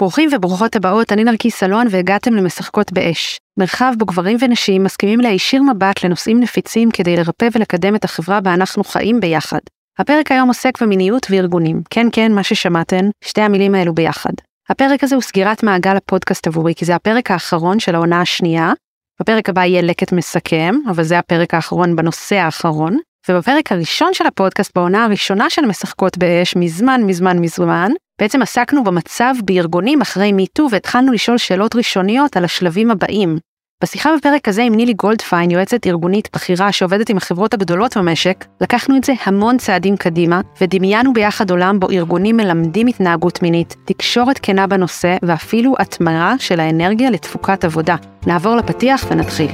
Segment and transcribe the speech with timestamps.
[0.00, 3.38] ברוכים וברוכות הבאות, אני נרקיס סלון והגעתם למשחקות באש.
[3.58, 8.54] מרחב בו גברים ונשים מסכימים להישיר מבט לנושאים נפיצים כדי לרפא ולקדם את החברה בה
[8.54, 9.58] אנחנו חיים ביחד.
[9.98, 11.82] הפרק היום עוסק במיניות וארגונים.
[11.90, 14.32] כן, כן, מה ששמעתן, שתי המילים האלו ביחד.
[14.68, 18.72] הפרק הזה הוא סגירת מעגל הפודקאסט עבורי, כי זה הפרק האחרון של העונה השנייה.
[19.20, 22.98] בפרק הבא יהיה לקט מסכם, אבל זה הפרק האחרון בנושא האחרון.
[23.28, 27.90] ובפרק הראשון של הפודקאסט בעונה הראשונה של משחקות באש מזמן מזמן מזמן,
[28.20, 33.38] בעצם עסקנו במצב בארגונים אחרי מיטו והתחלנו לשאול שאלות ראשוניות על השלבים הבאים.
[33.82, 38.96] בשיחה בפרק הזה עם נילי גולדפיין, יועצת ארגונית בכירה שעובדת עם החברות הגדולות במשק, לקחנו
[38.96, 44.66] את זה המון צעדים קדימה, ודמיינו ביחד עולם בו ארגונים מלמדים התנהגות מינית, תקשורת כנה
[44.66, 47.96] בנושא, ואפילו הטמעה של האנרגיה לתפוקת עבודה.
[48.26, 49.50] נעבור לפתיח ונתחיל.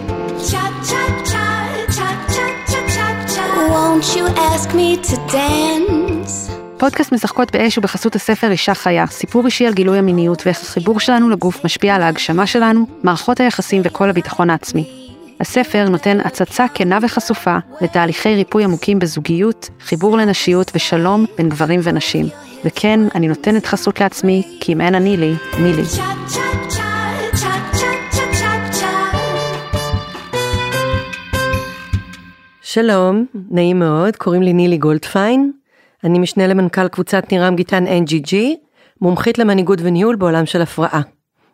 [3.74, 6.03] Won't you ask me to dance?
[6.78, 11.00] פודקאסט משחקות באש הוא בחסות הספר אישה חיה, סיפור אישי על גילוי המיניות ואיך החיבור
[11.00, 14.84] שלנו לגוף משפיע על ההגשמה שלנו, מערכות היחסים וכל הביטחון העצמי.
[15.40, 22.26] הספר נותן הצצה כנה וחשופה לתהליכי ריפוי עמוקים בזוגיות, חיבור לנשיות ושלום בין גברים ונשים.
[22.64, 25.82] וכן, אני נותנת חסות לעצמי, כי אם אין אני לי, מי לי.
[32.62, 35.52] שלום, נעים מאוד, קוראים לי נילי גולדפיין,
[36.04, 38.34] אני משנה למנכ"ל קבוצת נירם גיטן NGG,
[39.00, 41.00] מומחית למנהיגות וניהול בעולם של הפרעה,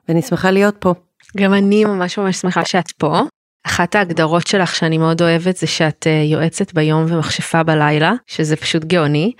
[0.08, 0.94] ואני שמחה להיות פה.
[1.36, 3.20] גם אני ממש ממש שמחה שאת פה.
[3.66, 8.84] אחת ההגדרות שלך שאני מאוד אוהבת זה שאת אה, יועצת ביום ומכשפה בלילה, שזה פשוט
[8.84, 9.32] גאוני.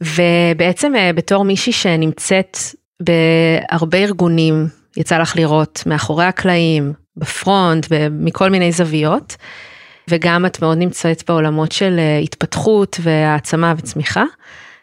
[0.00, 2.58] ובעצם אה, בתור מישהי שנמצאת
[3.02, 9.36] בהרבה ארגונים, יצא לך לראות מאחורי הקלעים, בפרונט, מכל מיני זוויות.
[10.08, 14.24] וגם את מאוד נמצאת בעולמות של אה, התפתחות והעצמה וצמיחה.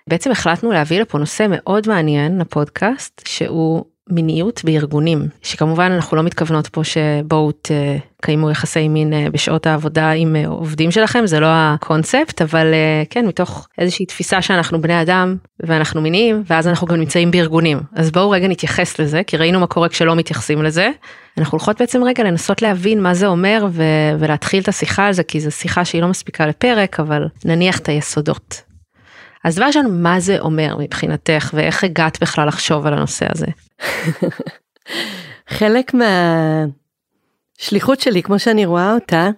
[0.08, 6.68] בעצם החלטנו להביא לפה נושא מאוד מעניין לפודקאסט שהוא מיניות בארגונים שכמובן אנחנו לא מתכוונות
[6.68, 12.42] פה שבואו תקיימו יחסי מין אה, בשעות העבודה עם אה, עובדים שלכם זה לא הקונספט
[12.42, 12.66] אבל
[13.10, 18.12] כן מתוך איזושהי תפיסה שאנחנו בני אדם ואנחנו מיניים ואז אנחנו גם נמצאים בארגונים אז
[18.12, 20.92] בואו רגע נתייחס לזה כי ראינו מה קורה כשלא מתייחסים לזה
[21.40, 23.84] אנחנו הולכות בעצם רגע לנסות להבין מה זה אומר ו-
[24.20, 27.90] ולהתחיל את השיחה על זה, כי זו שיחה שהיא לא מספיקה לפרק, אבל נניח את
[27.90, 28.69] היסודות.
[29.44, 33.46] אז דבר ראשון, מה זה אומר מבחינתך, ואיך הגעת בכלל לחשוב על הנושא הזה?
[35.58, 35.92] חלק
[37.60, 39.30] מהשליחות שלי, כמו שאני רואה אותה,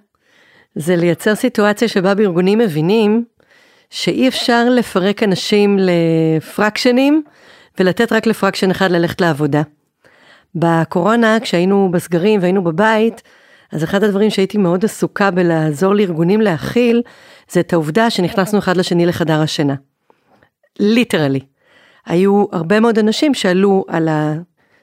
[0.75, 3.25] זה לייצר סיטואציה שבה בארגונים מבינים
[3.89, 7.23] שאי אפשר לפרק אנשים לפרקשנים
[7.79, 9.61] ולתת רק לפרקשן אחד ללכת לעבודה.
[10.55, 13.21] בקורונה, כשהיינו בסגרים והיינו בבית,
[13.71, 17.01] אז אחד הדברים שהייתי מאוד עסוקה בלעזור לארגונים להכיל,
[17.49, 19.75] זה את העובדה שנכנסנו אחד לשני לחדר השינה.
[20.81, 21.39] ליטרלי.
[22.05, 24.09] היו הרבה מאוד אנשים שעלו על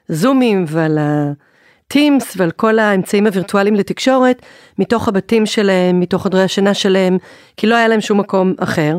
[0.09, 4.41] הזומים ועל הטימס ועל כל האמצעים הווירטואליים לתקשורת,
[4.79, 7.17] מתוך הבתים שלהם, מתוך חדרי השינה שלהם,
[7.57, 8.97] כי לא היה להם שום מקום אחר.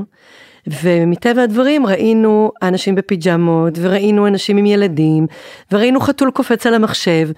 [0.83, 5.27] ומטבע הדברים ראינו אנשים בפיג'מות, וראינו אנשים עם ילדים,
[5.73, 7.29] וראינו חתול קופץ על המחשב,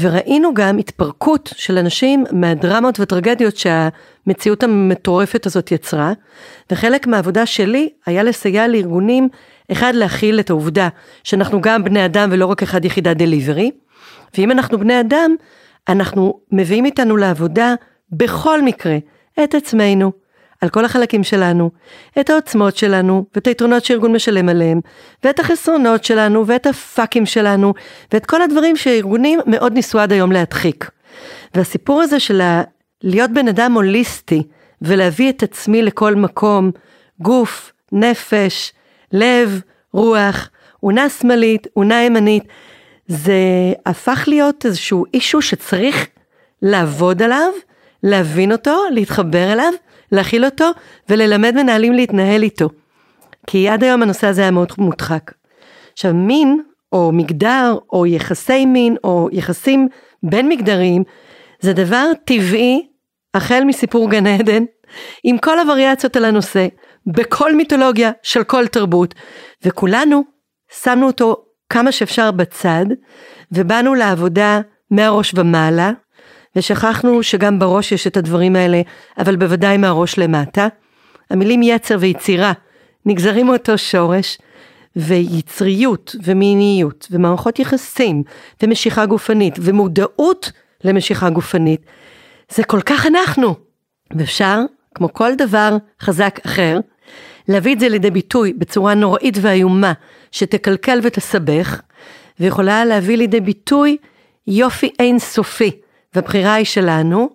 [0.00, 3.56] וראינו גם התפרקות של אנשים מהדרמות וטרגדיות
[4.28, 6.12] שהמציאות המטורפת הזאת יצרה,
[6.72, 9.28] וחלק מהעבודה שלי היה לסייע לארגונים,
[9.72, 10.88] אחד להכיל את העובדה
[11.24, 13.70] שאנחנו גם בני אדם ולא רק אחד יחידת דליברי,
[14.38, 15.34] ואם אנחנו בני אדם,
[15.88, 17.74] אנחנו מביאים איתנו לעבודה
[18.12, 18.96] בכל מקרה
[19.44, 20.12] את עצמנו.
[20.60, 21.70] על כל החלקים שלנו,
[22.20, 24.80] את העוצמות שלנו, ואת היתרונות שארגון משלם עליהם,
[25.24, 27.74] ואת החסרונות שלנו, ואת הפאקים שלנו,
[28.12, 30.90] ואת כל הדברים שארגונים מאוד ניסו עד היום להדחיק.
[31.54, 32.40] והסיפור הזה של
[33.02, 34.42] להיות בן אדם הוליסטי,
[34.82, 36.70] ולהביא את עצמי לכל מקום,
[37.20, 38.72] גוף, נפש,
[39.12, 39.60] לב,
[39.92, 40.50] רוח,
[40.82, 42.44] אונה שמאלית, אונה ימנית,
[43.06, 43.32] זה
[43.86, 46.06] הפך להיות איזשהו אישו שצריך
[46.62, 47.52] לעבוד עליו,
[48.02, 49.72] להבין אותו, להתחבר אליו,
[50.12, 50.70] להכיל אותו
[51.08, 52.68] וללמד מנהלים להתנהל איתו.
[53.46, 55.32] כי עד היום הנושא הזה היה מאוד מודחק.
[55.92, 59.88] עכשיו מין או מגדר או יחסי מין או יחסים
[60.22, 61.02] בין מגדריים
[61.60, 62.88] זה דבר טבעי
[63.34, 64.64] החל מסיפור גן עדן
[65.24, 66.66] עם כל הווריאציות על הנושא
[67.06, 69.14] בכל מיתולוגיה של כל תרבות
[69.64, 70.24] וכולנו
[70.82, 71.36] שמנו אותו
[71.70, 72.86] כמה שאפשר בצד
[73.52, 74.60] ובאנו לעבודה
[74.90, 75.90] מהראש ומעלה
[76.56, 78.82] ושכחנו שגם בראש יש את הדברים האלה,
[79.18, 80.68] אבל בוודאי מהראש למטה.
[81.30, 82.52] המילים יצר ויצירה
[83.06, 84.38] נגזרים מאותו שורש,
[84.96, 88.22] ויצריות ומיניות ומערכות יחסים
[88.62, 90.52] ומשיכה גופנית ומודעות
[90.84, 91.80] למשיכה גופנית,
[92.52, 93.54] זה כל כך אנחנו.
[94.16, 94.60] ואפשר,
[94.94, 96.78] כמו כל דבר חזק אחר,
[97.48, 99.92] להביא את זה לידי ביטוי בצורה נוראית ואיומה
[100.32, 101.80] שתקלקל ותסבך,
[102.40, 103.96] ויכולה להביא לידי ביטוי
[104.46, 105.70] יופי אינסופי,
[106.14, 107.28] והבחירה היא שלנו,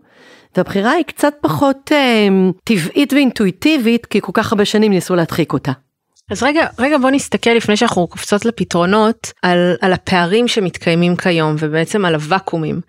[0.57, 2.27] והבחירה היא קצת פחות אה,
[2.63, 5.71] טבעית ואינטואיטיבית, כי כל כך הרבה שנים ניסו להדחיק אותה.
[6.31, 12.05] אז רגע, רגע בוא נסתכל לפני שאנחנו קופצות לפתרונות על, על הפערים שמתקיימים כיום ובעצם
[12.05, 12.81] על הוואקומים.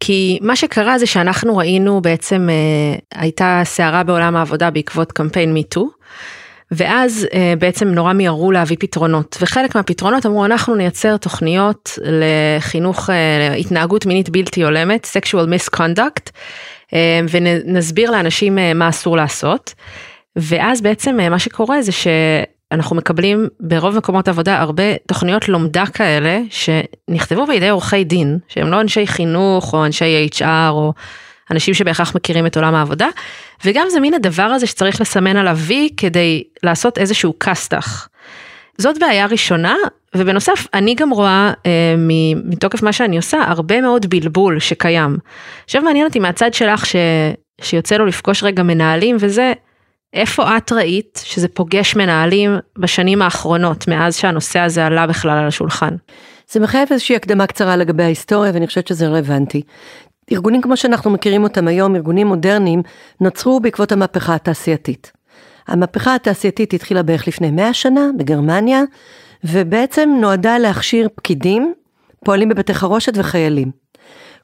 [0.00, 5.88] כי מה שקרה זה שאנחנו ראינו בעצם אה, הייתה סערה בעולם העבודה בעקבות קמפיין מיטו.
[6.70, 13.54] ואז אה, בעצם נורא מיהרו להביא פתרונות וחלק מהפתרונות אמרו אנחנו נייצר תוכניות לחינוך אה,
[13.54, 16.30] התנהגות מינית בלתי הולמת sexual misconduct
[16.94, 19.74] אה, ונסביר לאנשים אה, מה אסור לעשות.
[20.36, 21.92] ואז בעצם אה, מה שקורה זה
[22.74, 28.80] שאנחנו מקבלים ברוב מקומות עבודה הרבה תוכניות לומדה כאלה שנכתבו בידי עורכי דין שהם לא
[28.80, 30.92] אנשי חינוך או אנשי HR או
[31.50, 33.08] אנשים שבהכרח מכירים את עולם העבודה
[33.64, 38.08] וגם זה מין הדבר הזה שצריך לסמן עליו וי כדי לעשות איזשהו כסת"ח.
[38.78, 39.76] זאת בעיה ראשונה
[40.16, 41.94] ובנוסף אני גם רואה אה,
[42.44, 45.16] מתוקף מה שאני עושה הרבה מאוד בלבול שקיים.
[45.64, 46.96] עכשיו מעניין אותי מהצד שלך ש,
[47.60, 49.52] שיוצא לו לפגוש רגע מנהלים וזה
[50.14, 55.94] איפה את ראית שזה פוגש מנהלים בשנים האחרונות מאז שהנושא הזה עלה בכלל על השולחן.
[56.50, 59.62] זה מחייב איזושהי הקדמה קצרה לגבי ההיסטוריה ואני חושבת שזה רלוונטי.
[60.32, 62.82] ארגונים כמו שאנחנו מכירים אותם היום, ארגונים מודרניים,
[63.20, 65.12] נוצרו בעקבות המהפכה התעשייתית.
[65.68, 68.82] המהפכה התעשייתית התחילה בערך לפני 100 שנה בגרמניה,
[69.44, 71.74] ובעצם נועדה להכשיר פקידים,
[72.24, 73.70] פועלים בבתי חרושת וחיילים.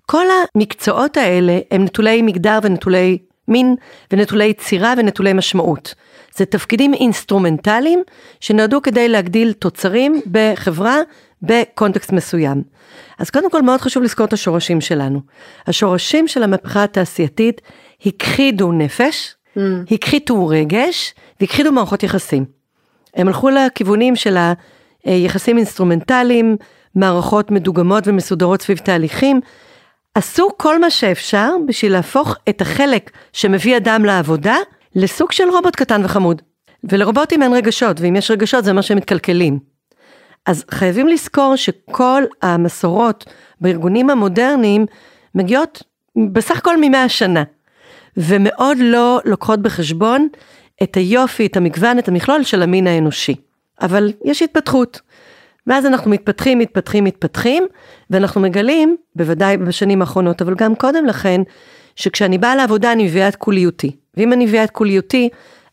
[0.06, 0.26] כל
[0.56, 3.19] המקצועות האלה הם נטולי מגדר ונטולי
[3.50, 3.76] מין
[4.12, 5.94] ונטולי יצירה ונטולי משמעות.
[6.37, 8.02] זה תפקידים אינסטרומנטליים
[8.41, 10.97] שנועדו כדי להגדיל תוצרים בחברה
[11.43, 12.62] בקונטקסט מסוים.
[13.19, 15.20] אז קודם כל מאוד חשוב לזכור את השורשים שלנו.
[15.67, 17.61] השורשים של המהפכה התעשייתית
[18.06, 19.61] הכחידו נפש, mm.
[19.91, 22.44] הכחידו רגש והכחידו מערכות יחסים.
[23.14, 24.37] הם הלכו לכיוונים של
[25.05, 26.56] היחסים אינסטרומנטליים,
[26.94, 29.41] מערכות מדוגמות ומסודרות סביב תהליכים,
[30.20, 34.56] עשו כל מה שאפשר בשביל להפוך את החלק שמביא אדם לעבודה
[34.94, 36.43] לסוג של רובוט קטן וחמוד.
[36.84, 39.58] ולרובוטים אין רגשות, ואם יש רגשות זה אומר שהם מתקלקלים.
[40.46, 43.25] אז חייבים לזכור שכל המסורות
[43.61, 44.87] בארגונים המודרניים
[45.34, 45.82] מגיעות
[46.32, 47.43] בסך הכל ממאה שנה,
[48.17, 50.28] ומאוד לא לוקחות בחשבון
[50.82, 53.34] את היופי, את המגוון, את המכלול של המין האנושי.
[53.81, 55.00] אבל יש התפתחות.
[55.70, 57.67] ואז אנחנו מתפתחים, מתפתחים, מתפתחים,
[58.11, 61.40] ואנחנו מגלים, בוודאי בשנים האחרונות, אבל גם קודם לכן,
[61.96, 63.96] שכשאני באה לעבודה אני מביאה את כוליותי.
[64.17, 65.28] ואם אני מביאה את כוליותי,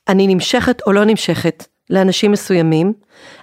[0.08, 2.94] אני נמשכת או לא נמשכת לאנשים מסוימים,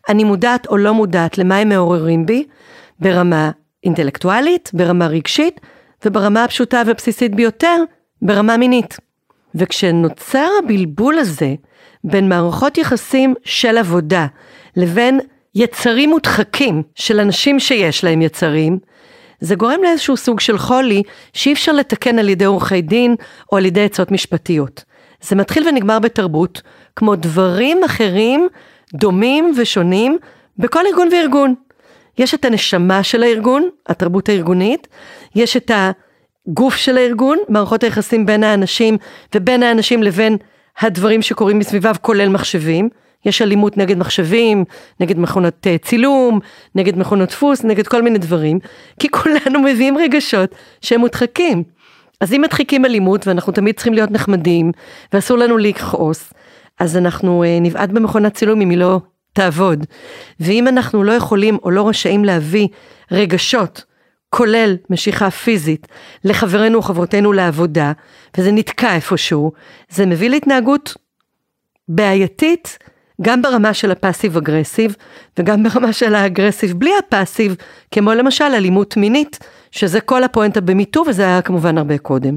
[0.08, 2.44] אני מודעת או לא מודעת למה הם מעוררים בי,
[3.00, 3.50] ברמה
[3.84, 5.60] אינטלקטואלית, ברמה רגשית,
[6.04, 7.76] וברמה הפשוטה והבסיסית ביותר,
[8.22, 8.96] ברמה מינית.
[9.54, 11.54] וכשנוצר הבלבול הזה
[12.04, 14.26] בין מערכות יחסים של עבודה
[14.76, 15.20] לבין
[15.54, 18.78] יצרים מודחקים של אנשים שיש להם יצרים,
[19.40, 21.02] זה גורם לאיזשהו סוג של חולי
[21.32, 23.16] שאי אפשר לתקן על ידי עורכי דין
[23.52, 24.84] או על ידי עצות משפטיות.
[25.22, 26.62] זה מתחיל ונגמר בתרבות,
[26.96, 28.48] כמו דברים אחרים
[28.94, 30.18] דומים ושונים
[30.58, 31.54] בכל ארגון וארגון.
[32.18, 34.88] יש את הנשמה של הארגון, התרבות הארגונית,
[35.34, 38.96] יש את הגוף של הארגון, מערכות היחסים בין האנשים
[39.34, 40.36] ובין האנשים לבין
[40.78, 42.88] הדברים שקורים מסביביו, כולל מחשבים.
[43.24, 44.64] יש אלימות נגד מחשבים,
[45.00, 46.40] נגד מכונות אה, צילום,
[46.74, 48.58] נגד מכונות דפוס, נגד כל מיני דברים,
[49.00, 51.62] כי כולנו מביאים רגשות שהם מודחקים.
[52.20, 54.72] אז אם מדחיקים אלימות ואנחנו תמיד צריכים להיות נחמדים
[55.12, 56.32] ואסור לנו לכעוס,
[56.80, 59.00] אז אנחנו אה, נבעט במכונת צילום אם היא לא
[59.32, 59.86] תעבוד.
[60.40, 62.68] ואם אנחנו לא יכולים או לא רשאים להביא
[63.12, 63.84] רגשות,
[64.30, 65.86] כולל משיכה פיזית,
[66.24, 67.92] לחברינו או חברותינו לעבודה,
[68.38, 69.52] וזה נתקע איפשהו,
[69.88, 70.94] זה מביא להתנהגות
[71.88, 72.78] בעייתית
[73.22, 74.96] גם ברמה של הפאסיב אגרסיב
[75.38, 77.56] וגם ברמה של האגרסיב בלי הפאסיב,
[77.90, 79.38] כמו למשל אלימות מינית,
[79.70, 82.36] שזה כל הפואנטה במיטו וזה היה כמובן הרבה קודם.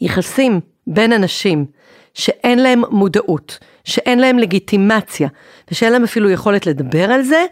[0.00, 1.66] יחסים בין אנשים
[2.14, 5.28] שאין להם מודעות, שאין להם לגיטימציה
[5.70, 7.44] ושאין להם אפילו יכולת לדבר על זה,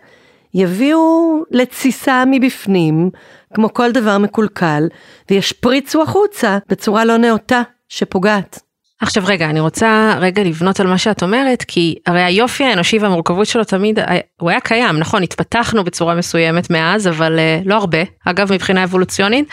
[0.54, 3.10] יביאו לתסיסה מבפנים,
[3.54, 4.88] כמו כל דבר מקולקל,
[5.30, 8.65] וישפריצו החוצה בצורה לא נאותה שפוגעת.
[9.00, 13.46] עכשיו רגע אני רוצה רגע לבנות על מה שאת אומרת כי הרי היופי האנושי והמורכבות
[13.46, 13.98] שלו תמיד
[14.40, 19.48] הוא היה קיים נכון התפתחנו בצורה מסוימת מאז אבל uh, לא הרבה אגב מבחינה אבולוציונית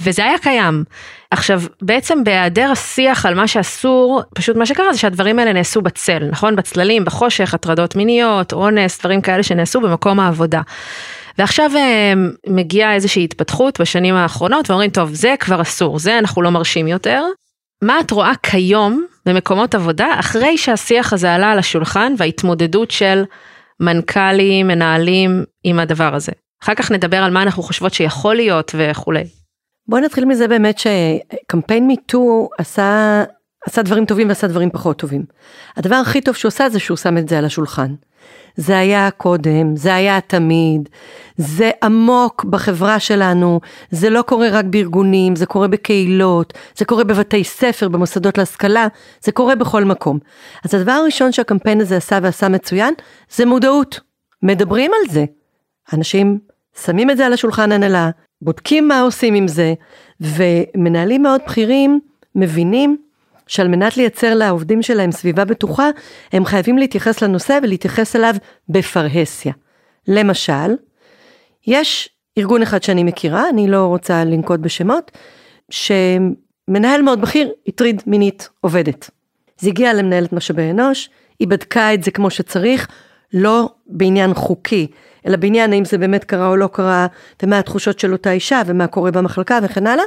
[0.00, 0.84] וזה היה קיים.
[1.30, 6.28] עכשיו בעצם בהיעדר השיח על מה שאסור פשוט מה שקרה זה שהדברים האלה נעשו בצל
[6.30, 10.60] נכון בצללים בחושך הטרדות מיניות אונס דברים כאלה שנעשו במקום העבודה.
[11.38, 12.12] ועכשיו אה,
[12.46, 17.22] מגיעה איזושהי התפתחות בשנים האחרונות ואומרים טוב זה כבר אסור זה אנחנו לא מרשים יותר
[17.84, 23.24] מה את רואה כיום במקומות עבודה אחרי שהשיח הזה עלה על השולחן וההתמודדות של
[23.80, 26.32] מנכ"לים, מנהלים עם הדבר הזה?
[26.62, 29.24] אחר כך נדבר על מה אנחנו חושבות שיכול להיות וכולי.
[29.88, 33.24] בואי נתחיל מזה באמת שקמפיין מיטו עשה,
[33.66, 35.24] עשה דברים טובים ועשה דברים פחות טובים.
[35.76, 37.94] הדבר הכי טוב שהוא עשה זה שהוא שם את זה על השולחן.
[38.56, 40.88] זה היה קודם, זה היה תמיד,
[41.36, 47.44] זה עמוק בחברה שלנו, זה לא קורה רק בארגונים, זה קורה בקהילות, זה קורה בבתי
[47.44, 48.86] ספר, במוסדות להשכלה,
[49.22, 50.18] זה קורה בכל מקום.
[50.64, 52.94] אז הדבר הראשון שהקמפיין הזה עשה ועשה מצוין,
[53.30, 54.00] זה מודעות.
[54.42, 55.24] מדברים על זה.
[55.92, 56.38] אנשים
[56.84, 58.10] שמים את זה על השולחן הנהלה,
[58.42, 59.74] בודקים מה עושים עם זה,
[60.20, 62.00] ומנהלים מאוד בכירים
[62.34, 62.96] מבינים
[63.46, 65.90] שעל מנת לייצר לעובדים שלהם סביבה בטוחה,
[66.32, 68.34] הם חייבים להתייחס לנושא ולהתייחס אליו
[68.68, 69.52] בפרהסיה.
[70.08, 70.74] למשל,
[71.66, 72.08] יש
[72.38, 75.10] ארגון אחד שאני מכירה, אני לא רוצה לנקוט בשמות,
[75.70, 79.10] שמנהל מאוד בכיר הטריד מינית עובדת.
[79.58, 82.88] זה הגיע למנהלת משאבי אנוש, היא בדקה את זה כמו שצריך,
[83.32, 84.86] לא בעניין חוקי,
[85.26, 87.06] אלא בעניין האם זה באמת קרה או לא קרה,
[87.42, 90.04] ומה התחושות של אותה אישה, ומה קורה במחלקה וכן הלאה.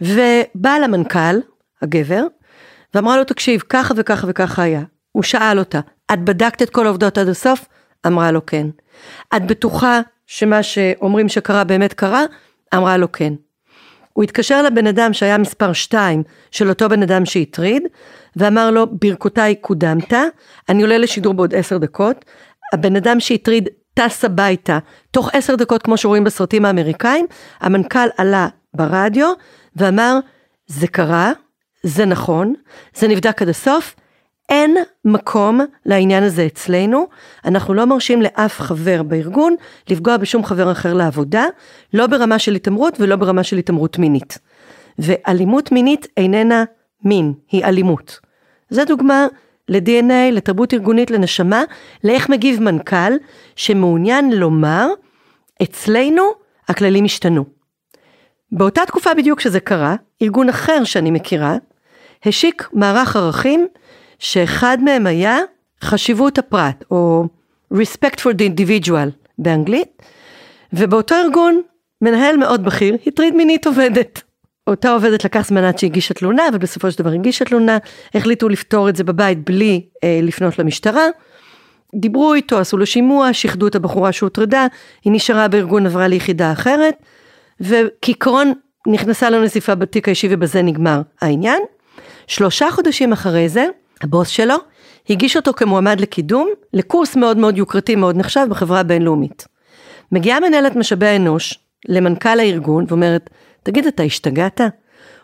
[0.00, 1.36] ובא למנכ"ל,
[1.82, 2.22] הגבר,
[2.94, 4.82] ואמרה לו, תקשיב, ככה וככה וככה היה.
[5.12, 5.80] הוא שאל אותה,
[6.12, 7.68] את בדקת את כל העובדות עד הסוף?
[8.06, 8.66] אמרה לו כן.
[9.36, 12.22] את בטוחה שמה שאומרים שקרה באמת קרה?
[12.74, 13.32] אמרה לו כן.
[14.12, 17.82] הוא התקשר לבן אדם שהיה מספר 2 של אותו בן אדם שהטריד,
[18.36, 20.12] ואמר לו, ברכותיי קודמת,
[20.68, 22.24] אני עולה לשידור בעוד 10 דקות,
[22.72, 24.78] הבן אדם שהטריד טס הביתה,
[25.10, 27.26] תוך 10 דקות כמו שרואים בסרטים האמריקאים,
[27.60, 29.32] המנכ"ל עלה ברדיו
[29.76, 30.18] ואמר,
[30.66, 31.32] זה קרה,
[31.84, 32.54] זה נכון,
[32.94, 33.94] זה נבדק עד הסוף,
[34.48, 37.06] אין מקום לעניין הזה אצלנו,
[37.44, 39.54] אנחנו לא מרשים לאף חבר בארגון
[39.90, 41.44] לפגוע בשום חבר אחר לעבודה,
[41.94, 44.38] לא ברמה של התעמרות ולא ברמה של התעמרות מינית.
[44.98, 46.64] ואלימות מינית איננה
[47.04, 48.20] מין, היא אלימות.
[48.70, 49.26] זו דוגמה
[49.68, 51.62] ל-DNA, לתרבות ארגונית, לנשמה,
[52.04, 53.12] לאיך מגיב מנכ"ל
[53.56, 54.88] שמעוניין לומר,
[55.62, 56.22] אצלנו
[56.68, 57.44] הכללים השתנו.
[58.52, 61.56] באותה תקופה בדיוק שזה קרה, ארגון אחר שאני מכירה,
[62.26, 63.66] השיק מערך ערכים
[64.18, 65.38] שאחד מהם היה
[65.82, 67.24] חשיבות הפרט, או
[67.74, 70.02] respect for the individual באנגלית,
[70.72, 71.62] ובאותו ארגון
[72.02, 74.22] מנהל מאוד בכיר הטריד מינית עובדת.
[74.66, 77.78] אותה עובדת לקח זמן עד שהגישה תלונה, אבל בסופו של דבר הגישה תלונה,
[78.14, 81.04] החליטו לפתור את זה בבית בלי אה, לפנות למשטרה.
[81.94, 84.66] דיברו איתו, עשו לו שימוע, שיחדו את הבחורה שהוטרדה,
[85.04, 86.94] היא נשארה בארגון, עברה ליחידה אחרת,
[87.60, 88.52] וכעיקרון
[88.86, 91.62] נכנסה לנזיפה בתיק האישי ובזה נגמר העניין.
[92.26, 93.66] שלושה חודשים אחרי זה,
[94.02, 94.54] הבוס שלו
[95.10, 99.46] הגיש אותו כמועמד לקידום לקורס מאוד מאוד יוקרתי מאוד נחשב בחברה הבינלאומית.
[100.12, 103.30] מגיעה מנהלת משאבי האנוש למנכ"ל הארגון ואומרת,
[103.62, 104.60] תגיד, אתה השתגעת?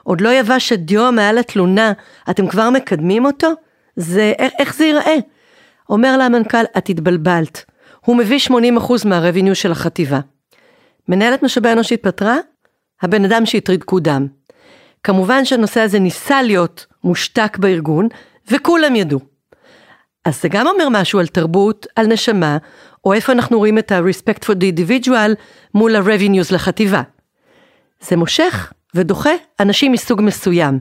[0.03, 1.93] עוד לא יבש הדיו מעל התלונה,
[2.31, 3.49] אתם כבר מקדמים אותו?
[3.97, 5.17] זה, איך, איך זה ייראה?
[5.89, 7.65] אומר לה המנכ"ל, את התבלבלת.
[8.05, 8.53] הוא מביא 80%
[9.05, 10.21] מהרוויניו של החטיבה.
[11.09, 12.37] מנהלת משאבי אנוש התפטרה,
[13.03, 14.27] הבן אדם שהטריד קודם.
[15.05, 18.09] כמובן שהנושא הזה ניסה להיות מושתק בארגון,
[18.51, 19.21] וכולם ידעו.
[20.25, 22.59] אז זה גם אומר משהו על תרבות, על נשמה,
[23.05, 25.35] או איפה אנחנו רואים את ה-respect for the individual
[25.75, 27.03] מול ה-revenues לחטיבה.
[28.01, 29.31] זה מושך ודוחה
[29.61, 30.79] אנשים מסוג מסוים.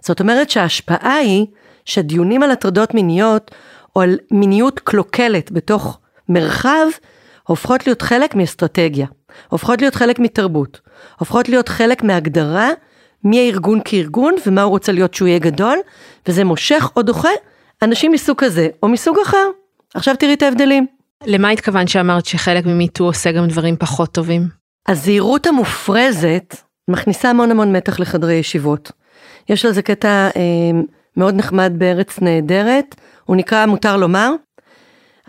[0.00, 1.46] זאת אומרת שההשפעה היא
[1.84, 3.50] שדיונים על הטרדות מיניות
[3.96, 6.86] או על מיניות קלוקלת בתוך מרחב
[7.46, 9.06] הופכות להיות חלק מאסטרטגיה,
[9.48, 10.80] הופכות להיות חלק מתרבות,
[11.18, 12.68] הופכות להיות חלק מהגדרה
[13.24, 15.78] מי הארגון כארגון ומה הוא רוצה להיות שהוא יהיה גדול,
[16.28, 17.28] וזה מושך או דוחה
[17.82, 19.46] אנשים מסוג כזה או מסוג אחר.
[19.94, 20.86] עכשיו תראי את ההבדלים.
[21.26, 24.48] למה התכוונת שאמרת שחלק ממיטו עושה גם דברים פחות טובים?
[24.88, 26.56] הזהירות המופרזת
[26.88, 28.92] מכניסה המון המון מתח לחדרי ישיבות.
[29.48, 30.40] יש לזה קטע אה,
[31.16, 34.30] מאוד נחמד בארץ נהדרת, הוא נקרא מותר לומר.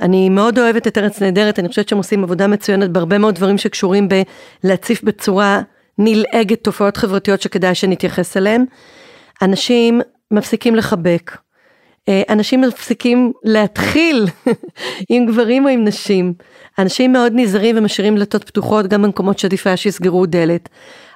[0.02, 3.58] אני מאוד אוהבת את ארץ נהדרת, אני חושבת שהם עושים עבודה מצוינת בהרבה מאוד דברים
[3.58, 4.08] שקשורים
[4.64, 5.62] בלהציף בצורה
[5.98, 8.66] נלעגת תופעות חברתיות שכדאי שנתייחס אליהן.
[9.42, 11.38] אנשים מפסיקים לחבק,
[12.10, 14.26] אה, אנשים מפסיקים להתחיל
[15.10, 16.34] עם גברים או עם נשים.
[16.80, 20.70] אנשים מאוד נזהרים ומשאירים דלתות פתוחות גם במקומות שעדיף היה שיסגרו דלת.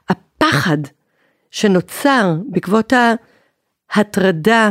[0.10, 0.78] הפחד
[1.52, 2.94] שנוצר בעקבות
[3.92, 4.70] ההטרדה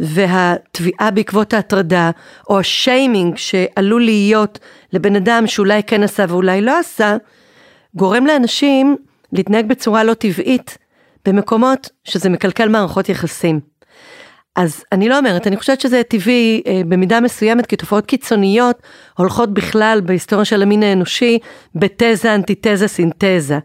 [0.00, 2.10] והתביעה בעקבות ההטרדה,
[2.50, 4.58] או השיימינג שעלול להיות
[4.92, 7.16] לבן אדם שאולי כן עשה ואולי לא עשה,
[7.94, 8.96] גורם לאנשים
[9.32, 10.78] להתנהג בצורה לא טבעית
[11.26, 13.60] במקומות שזה מקלקל מערכות יחסים.
[14.56, 18.82] אז אני לא אומרת, אני חושבת שזה טבעי אה, במידה מסוימת, כי תופעות קיצוניות
[19.18, 21.38] הולכות בכלל בהיסטוריה של המין האנושי
[21.74, 23.58] בתזה, אנטיתזה, סינתזה.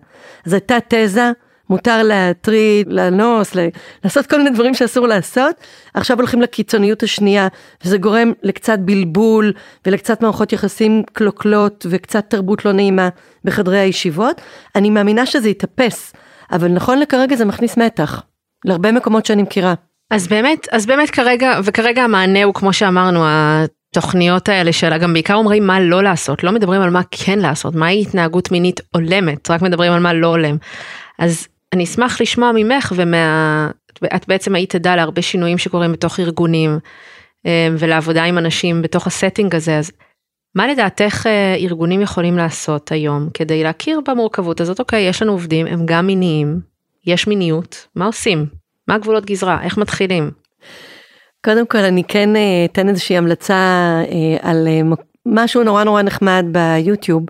[0.46, 1.32] אז הייתה תזה
[1.70, 3.56] מותר להטריד, לאנוס,
[4.04, 5.56] לעשות כל מיני דברים שאסור לעשות,
[5.94, 7.48] עכשיו הולכים לקיצוניות השנייה,
[7.86, 9.54] וזה גורם לקצת בלבול
[9.86, 13.10] ולקצת מערכות יחסים קלוקלות וקצת תרבות לא נעימה
[13.44, 14.42] בחדרי הישיבות.
[14.76, 16.14] אני מאמינה שזה יתאפס,
[16.52, 18.24] אבל נכון לכרגע זה מכניס מתח,
[18.66, 19.74] להרבה מקומות שאני מכירה.
[20.12, 25.34] אז באמת, אז באמת כרגע, וכרגע המענה הוא כמו שאמרנו, התוכניות האלה של גם בעיקר
[25.34, 29.62] אומרים מה לא לעשות, לא מדברים על מה כן לעשות, מהי התנהגות מינית הולמת, רק
[29.62, 30.58] מדברים על מה לא הולם.
[31.20, 33.70] אז אני אשמח לשמוע ממך ומה...
[34.16, 36.80] את בעצם היית עדה להרבה שינויים שקורים בתוך ארגונים
[37.46, 39.92] אה, ולעבודה עם אנשים בתוך הסטינג הזה, אז
[40.56, 44.80] מה לדעתך אה, ארגונים יכולים לעשות היום כדי להכיר במורכבות הזאת?
[44.80, 46.60] אוקיי, יש לנו עובדים, הם גם מיניים,
[47.06, 48.46] יש מיניות, מה עושים?
[48.88, 49.64] מה הגבולות גזרה?
[49.64, 50.32] איך מתחילים?
[51.46, 54.02] קודם כל אני כן אה, אתן איזושהי המלצה
[54.42, 54.68] על
[55.26, 57.24] משהו נורא נורא נחמד ביוטיוב.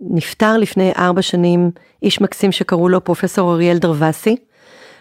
[0.00, 1.70] נפטר לפני ארבע שנים
[2.02, 4.36] איש מקסים שקראו לו פרופסור אריאל דרבסי.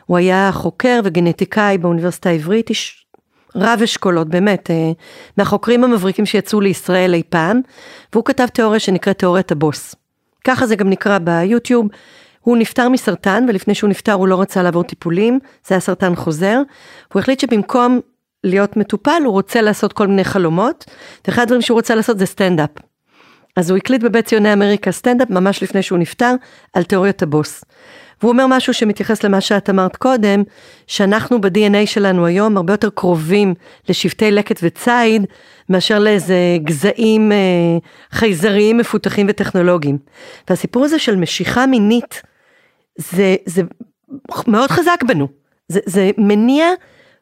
[0.05, 3.05] הוא היה חוקר וגנטיקאי באוניברסיטה העברית, איש
[3.55, 4.91] רב אשכולות, באמת, אה,
[5.37, 7.61] מהחוקרים המבריקים שיצאו לישראל אי פעם,
[8.13, 9.95] והוא כתב תיאוריה שנקראת תיאוריית הבוס.
[10.43, 11.87] ככה זה גם נקרא ביוטיוב.
[12.41, 16.61] הוא נפטר מסרטן, ולפני שהוא נפטר הוא לא רצה לעבור טיפולים, זה היה סרטן חוזר.
[17.13, 17.99] הוא החליט שבמקום
[18.43, 20.85] להיות מטופל, הוא רוצה לעשות כל מיני חלומות,
[21.27, 22.69] ואחד הדברים שהוא רוצה לעשות זה סטנדאפ.
[23.55, 26.35] אז הוא הקליט בבית ציוני אמריקה סטנדאפ ממש לפני שהוא נפטר,
[26.73, 27.63] על תיאוריית הבוס.
[28.21, 30.43] והוא אומר משהו שמתייחס למה שאת אמרת קודם,
[30.87, 33.53] שאנחנו ב-DNA שלנו היום הרבה יותר קרובים
[33.89, 35.25] לשבטי לקט וציד,
[35.69, 37.37] מאשר לאיזה גזעים אה,
[38.11, 39.97] חייזריים מפותחים וטכנולוגיים.
[40.49, 42.21] והסיפור הזה של משיכה מינית,
[42.97, 43.61] זה, זה
[44.47, 45.27] מאוד חזק בנו.
[45.67, 46.65] זה, זה מניע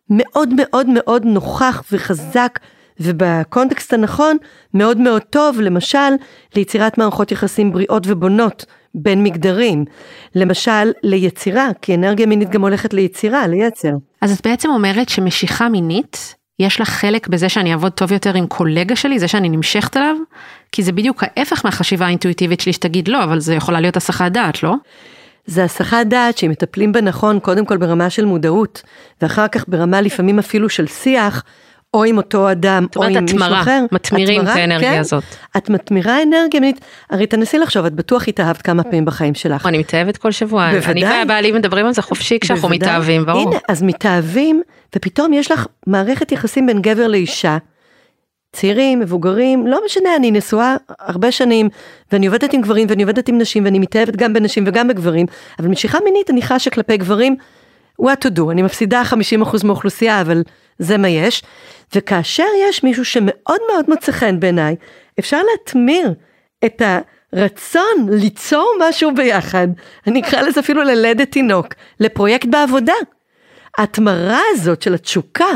[0.09, 2.59] מאוד מאוד מאוד נוכח וחזק
[2.99, 4.37] ובקונטקסט הנכון
[4.73, 6.13] מאוד מאוד טוב למשל
[6.55, 9.85] ליצירת מערכות יחסים בריאות ובונות בין מגדרים.
[10.35, 13.91] למשל ליצירה, כי אנרגיה מינית גם הולכת ליצירה, ליצר.
[14.21, 18.47] אז את בעצם אומרת שמשיכה מינית, יש לה חלק בזה שאני אעבוד טוב יותר עם
[18.47, 20.15] קולגה שלי, זה שאני נמשכת אליו?
[20.71, 24.63] כי זה בדיוק ההפך מהחשיבה האינטואיטיבית שלי שתגיד לא, אבל זה יכולה להיות הסחת דעת,
[24.63, 24.73] לא?
[25.45, 28.81] זה הסחת דעת שאם מטפלים בה נכון, קודם כל ברמה של מודעות,
[29.21, 31.43] ואחר כך ברמה לפעמים אפילו של שיח,
[31.93, 33.85] או עם אותו אדם, או עם מישהו אחר.
[33.91, 34.99] מתמירים את האנרגיה כן?
[34.99, 35.23] הזאת.
[35.57, 36.79] את מתמירה אנרגיה מינית,
[37.09, 39.65] הרי תנסי לחשוב, את בטוח התאהבת כמה פעמים בחיים שלך.
[39.65, 40.91] אני מתאהבת כל שבוע, בוודאי.
[40.91, 43.49] אני והבעלי מדברים על זה חופשי כשאנחנו מתאהבים, ברור.
[43.49, 44.61] הנה, אז מתאהבים,
[44.95, 47.57] ופתאום יש לך מערכת יחסים בין גבר לאישה.
[48.51, 51.69] צעירים, מבוגרים, לא משנה, אני נשואה הרבה שנים,
[52.11, 55.25] ואני עובדת עם גברים, ואני עובדת עם נשים, ואני מתאהבת גם בנשים וגם בגברים,
[55.59, 57.35] אבל משיכה מינית אני חשה כלפי גברים,
[58.01, 59.01] what to do, אני מפסידה
[59.43, 60.43] 50% מהאוכלוסייה, אבל
[60.83, 61.43] זה מה יש.
[61.95, 64.75] וכאשר יש מישהו שמאוד מאוד מוצא חן בעיניי,
[65.19, 66.13] אפשר להטמיר
[66.65, 66.81] את
[67.33, 69.67] הרצון ליצור משהו ביחד,
[70.07, 71.67] אני אקרא לזה אפילו ללדת תינוק,
[71.99, 72.93] לפרויקט בעבודה.
[73.77, 75.49] ההתמרה הזאת של התשוקה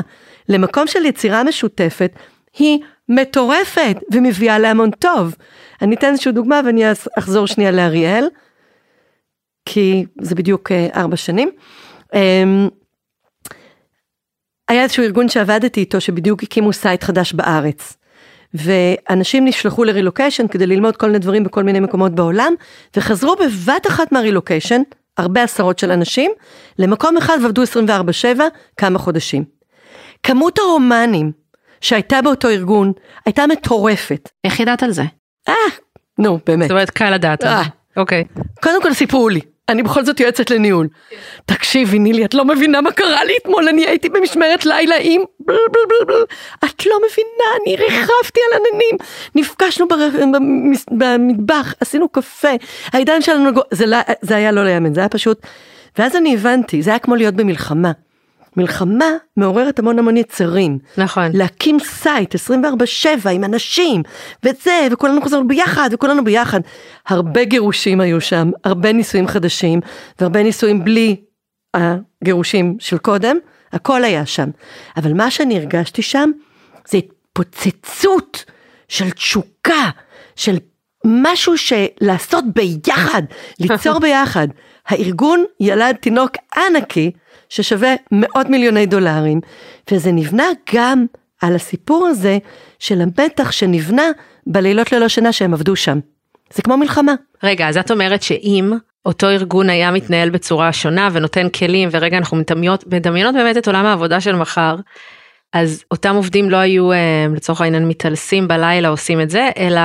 [0.49, 2.11] למקום של יצירה משותפת,
[2.57, 5.35] היא מטורפת ומביאה להמון טוב.
[5.81, 6.83] אני אתן איזושהי דוגמה ואני
[7.17, 8.27] אחזור שנייה לאריאל,
[9.65, 11.49] כי זה בדיוק אה, ארבע שנים.
[14.69, 17.97] היה איזשהו ארגון שעבדתי איתו שבדיוק הקימו site חדש בארץ.
[18.53, 22.53] ואנשים נשלחו לרילוקיישן כדי ללמוד כל מיני דברים בכל מיני מקומות בעולם,
[22.97, 24.81] וחזרו בבת אחת מהרילוקיישן,
[25.17, 26.31] הרבה עשרות של אנשים,
[26.79, 28.41] למקום אחד ועבדו 24/7
[28.77, 29.43] כמה חודשים.
[30.23, 31.31] כמות הרומנים
[31.81, 32.91] שהייתה באותו ארגון
[33.25, 34.29] הייתה מטורפת.
[34.43, 35.03] איך ידעת על זה?
[35.47, 35.53] אה,
[36.19, 36.63] נו, באמת.
[36.63, 37.43] זאת אומרת, קל לדעת.
[37.43, 37.61] אה.
[37.97, 38.23] אוקיי.
[38.63, 39.41] קודם כל סיפרו לי.
[39.69, 40.87] אני בכל זאת יועצת לניהול.
[41.45, 45.55] תקשיבי נילי, את לא מבינה מה קרה לי אתמול, אני הייתי במשמרת לילה עם בל
[45.71, 46.23] בל בל בל.
[46.65, 48.97] את לא מבינה, אני ריחפתי על עננים.
[49.35, 49.85] נפגשנו
[50.91, 52.51] במטבח, עשינו קפה,
[52.93, 55.41] הידיים שלנו, זה, לא, זה היה לא ייאמן, זה היה פשוט...
[55.97, 57.91] ואז אני הבנתי, זה היה כמו להיות במלחמה.
[58.57, 60.79] מלחמה מעוררת המון המון יצרים.
[60.97, 61.29] נכון.
[61.33, 64.03] להקים site 24/7 עם אנשים,
[64.43, 66.59] וזה, וכולנו חזרנו ביחד, וכולנו ביחד.
[67.07, 69.79] הרבה גירושים היו שם, הרבה נישואים חדשים,
[70.19, 71.15] והרבה נישואים בלי
[71.73, 73.37] הגירושים של קודם,
[73.73, 74.49] הכל היה שם.
[74.97, 76.31] אבל מה שאני הרגשתי שם,
[76.89, 78.45] זה התפוצצות
[78.87, 79.89] של תשוקה,
[80.35, 80.57] של
[81.05, 83.21] משהו שלעשות ביחד,
[83.59, 84.47] ליצור ביחד.
[84.87, 87.11] הארגון ילד תינוק ענקי,
[87.49, 89.41] ששווה מאות מיליוני דולרים,
[89.91, 91.05] וזה נבנה גם
[91.41, 92.37] על הסיפור הזה
[92.79, 94.03] של המתח שנבנה
[94.47, 95.99] בלילות ללא שינה שהם עבדו שם.
[96.53, 97.13] זה כמו מלחמה.
[97.43, 98.73] רגע, אז את אומרת שאם
[99.05, 103.85] אותו ארגון היה מתנהל בצורה שונה ונותן כלים, ורגע אנחנו מדמיינות, מדמיינות באמת את עולם
[103.85, 104.75] העבודה של מחר,
[105.53, 106.97] אז אותם עובדים לא היו אה,
[107.35, 109.81] לצורך העניין מתעלסים בלילה עושים את זה, אלא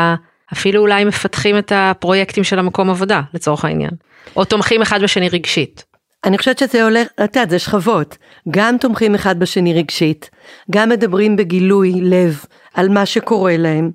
[0.53, 3.91] אפילו אולי מפתחים את הפרויקטים של המקום עבודה לצורך העניין,
[4.37, 5.92] או תומכים אחד בשני רגשית.
[6.25, 8.17] אני חושבת שזה הולך, את יודעת, זה שכבות.
[8.51, 10.31] גם תומכים אחד בשני רגשית,
[10.71, 13.91] גם מדברים בגילוי לב על מה שקורה להם,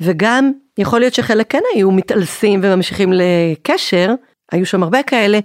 [0.00, 4.14] וגם יכול להיות שחלק כן היו מתעלסים וממשיכים לקשר,
[4.52, 5.38] היו שם הרבה כאלה,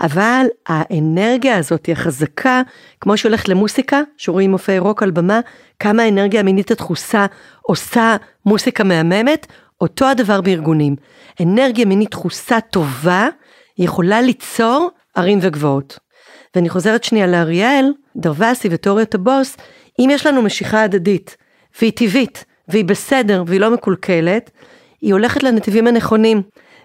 [0.00, 2.62] אבל האנרגיה הזאת היא החזקה,
[3.00, 5.40] כמו שהולכת למוסיקה, שרואים מופעי רוק על במה,
[5.80, 7.26] כמה האנרגיה המינית הדחוסה
[7.62, 8.16] עושה
[8.46, 9.46] מוסיקה מהממת,
[9.80, 10.96] אותו הדבר בארגונים.
[11.42, 13.28] אנרגיה מינית דחוסה טובה
[13.78, 15.98] יכולה ליצור ערים וגבעות.
[16.54, 19.56] ואני חוזרת שנייה לאריאל, דרווסי ותיאוריית הבוס,
[19.98, 21.36] אם יש לנו משיכה הדדית,
[21.80, 24.50] והיא טבעית, והיא בסדר, והיא לא מקולקלת,
[25.00, 26.42] היא הולכת לנתיבים הנכונים.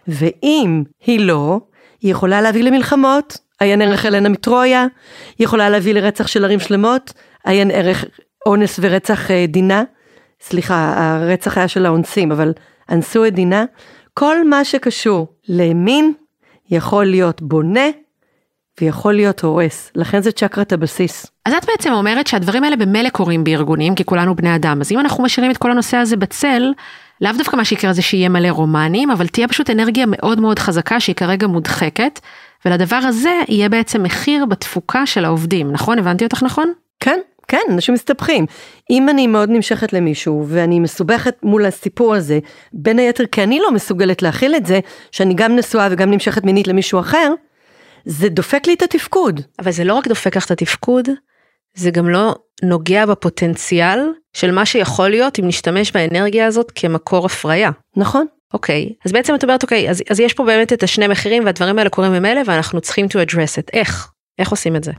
[0.07, 1.59] ואם היא לא,
[2.01, 4.85] היא יכולה להביא למלחמות, עיין ערך אלנה מטרויה,
[5.37, 7.13] היא יכולה להביא לרצח של ערים שלמות,
[7.45, 8.05] עיין ערך
[8.45, 9.83] אונס ורצח אה, דינה,
[10.41, 12.53] סליחה, הרצח היה של האונסים, אבל
[12.89, 13.65] אנסו את דינה.
[14.13, 16.13] כל מה שקשור למין
[16.69, 17.89] יכול להיות בונה
[18.81, 21.25] ויכול להיות הורס, לכן זה צ'קרת הבסיס.
[21.45, 24.99] אז את בעצם אומרת שהדברים האלה במילא קורים בארגונים, כי כולנו בני אדם, אז אם
[24.99, 26.71] אנחנו משאירים את כל הנושא הזה בצל,
[27.21, 30.99] לאו דווקא מה שיקרה זה שיהיה מלא רומנים, אבל תהיה פשוט אנרגיה מאוד מאוד חזקה
[30.99, 32.19] שהיא כרגע מודחקת,
[32.65, 35.99] ולדבר הזה יהיה בעצם מחיר בתפוקה של העובדים, נכון?
[35.99, 36.73] הבנתי אותך נכון?
[36.99, 38.45] כן, כן, אנשים מסתבכים.
[38.89, 42.39] אם אני מאוד נמשכת למישהו ואני מסובכת מול הסיפור הזה,
[42.73, 44.79] בין היתר כי אני לא מסוגלת להכיל את זה,
[45.11, 47.33] שאני גם נשואה וגם נמשכת מינית למישהו אחר,
[48.05, 49.41] זה דופק לי את התפקוד.
[49.59, 51.09] אבל זה לא רק דופק לך את התפקוד,
[51.73, 53.99] זה גם לא נוגע בפוטנציאל
[54.33, 57.71] של מה שיכול להיות אם נשתמש באנרגיה הזאת כמקור הפריה.
[57.97, 58.25] נכון.
[58.53, 61.77] אוקיי, אז בעצם את אומרת, אוקיי, אז, אז יש פה באמת את השני מחירים והדברים
[61.77, 63.69] האלה קורים ממילא ואנחנו צריכים to address it.
[63.73, 64.12] איך?
[64.39, 64.91] איך עושים את זה?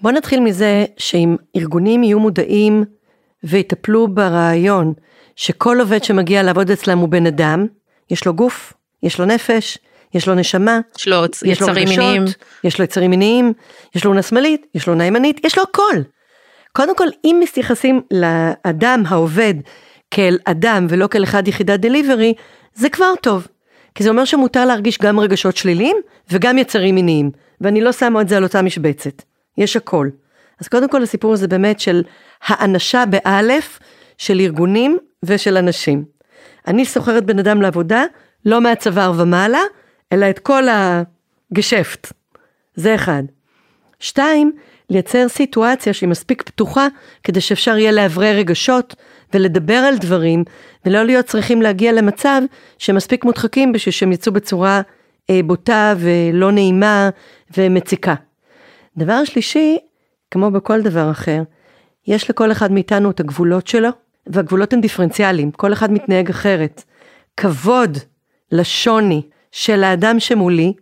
[0.00, 2.84] בוא נתחיל מזה שאם ארגונים יהיו מודעים
[3.44, 4.92] ויטפלו ברעיון
[5.36, 7.66] שכל עובד שמגיע לעבוד אצלם הוא בן אדם,
[8.10, 9.78] יש לו גוף, יש לו נפש,
[10.14, 12.24] יש לו נשמה, יש לו יצרים מיניים.
[12.64, 13.52] יש לו יצרים מיניים,
[13.94, 15.94] יש לו אונה שמאלית, יש לו אונה ימנית, יש לו הכל.
[16.72, 19.54] קודם כל, אם מתייחסים לאדם העובד
[20.10, 22.34] כאל אדם ולא כאל אחד יחידת דליברי,
[22.74, 23.46] זה כבר טוב.
[23.94, 25.96] כי זה אומר שמותר להרגיש גם רגשות שליליים
[26.30, 29.22] וגם יצרים מיניים, ואני לא שמה את זה על אותה משבצת.
[29.58, 30.08] יש הכל.
[30.60, 32.02] אז קודם כל הסיפור הזה באמת של
[32.46, 33.78] האנשה באלף
[34.18, 36.04] של ארגונים ושל אנשים.
[36.66, 38.04] אני סוחרת בן אדם לעבודה,
[38.44, 39.60] לא מהצוואר ומעלה,
[40.14, 42.12] אלא את כל הגשפט.
[42.74, 43.22] זה אחד.
[44.00, 44.52] שתיים,
[44.90, 46.86] לייצר סיטואציה שהיא מספיק פתוחה
[47.22, 48.94] כדי שאפשר יהיה לאוורר רגשות
[49.34, 50.44] ולדבר על דברים
[50.86, 52.42] ולא להיות צריכים להגיע למצב
[52.78, 54.80] שמספיק מודחקים בשביל שהם יצאו בצורה
[55.30, 57.10] אה, בוטה ולא נעימה
[57.56, 58.14] ומציקה.
[58.96, 59.78] דבר שלישי,
[60.30, 61.42] כמו בכל דבר אחר,
[62.06, 63.88] יש לכל אחד מאיתנו את הגבולות שלו,
[64.26, 66.82] והגבולות הם דיפרנציאליים, כל אחד מתנהג אחרת.
[67.36, 67.98] כבוד
[68.52, 69.22] לשוני
[69.54, 70.72] של האדם שמולי,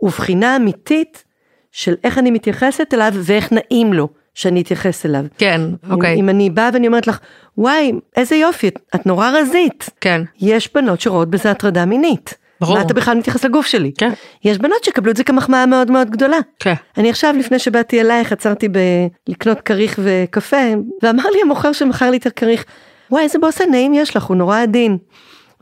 [0.00, 1.24] ובחינה אמיתית
[1.72, 5.24] של איך אני מתייחסת אליו ואיך נעים לו שאני אתייחס אליו.
[5.38, 5.60] כן,
[5.90, 7.18] אוקיי, אם, אם אני באה ואני אומרת לך,
[7.58, 9.90] וואי, איזה יופי, את, את נורא רזית.
[10.00, 12.34] כן, יש בנות שרואות בזה הטרדה מינית.
[12.60, 12.74] ברור.
[12.74, 13.92] מה אתה בכלל מתייחס לגוף שלי?
[13.98, 14.12] כן.
[14.44, 16.38] יש בנות שקבלו את זה כמחמאה מאוד מאוד גדולה.
[16.58, 16.74] כן.
[16.96, 18.78] אני עכשיו, לפני שבאתי אלייך, עצרתי ב...
[19.28, 20.56] לקנות כריך וקפה,
[21.02, 22.64] ואמר לי המוכר שמכר לי את הכריך,
[23.10, 24.98] וואי, איזה בושם נעים יש לך, הוא נורא עדין.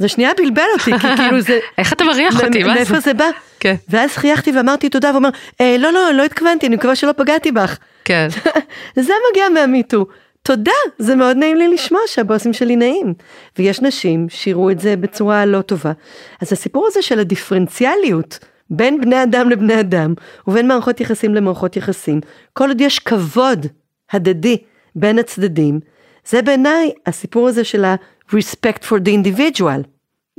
[0.02, 1.58] זה שנייה בלבל אותי, כי כאילו זה...
[1.78, 2.62] איך אתה מריח אותי?
[2.62, 3.00] מאיפה זה?
[3.00, 3.30] זה בא?
[3.60, 3.74] כן.
[3.88, 5.28] ואז חייכתי ואמרתי תודה, והוא אומר,
[5.60, 7.78] אה, לא, לא, לא התכוונתי, אני מקווה שלא פגעתי בך.
[8.04, 8.28] כן,
[9.06, 10.06] זה מגיע מהמיטו.
[10.42, 13.14] תודה, זה מאוד נעים לי לשמוע שהבוסים שלי נעים.
[13.58, 15.92] ויש נשים שיראו את זה בצורה לא טובה.
[16.40, 18.38] אז הסיפור הזה של הדיפרנציאליות
[18.70, 20.14] בין בני אדם לבני אדם,
[20.46, 22.20] ובין מערכות יחסים למערכות יחסים,
[22.52, 23.66] כל עוד יש כבוד
[24.12, 24.56] הדדי
[24.96, 25.80] בין הצדדים,
[26.26, 29.91] זה בעיניי הסיפור הזה של ה-respect for the individual.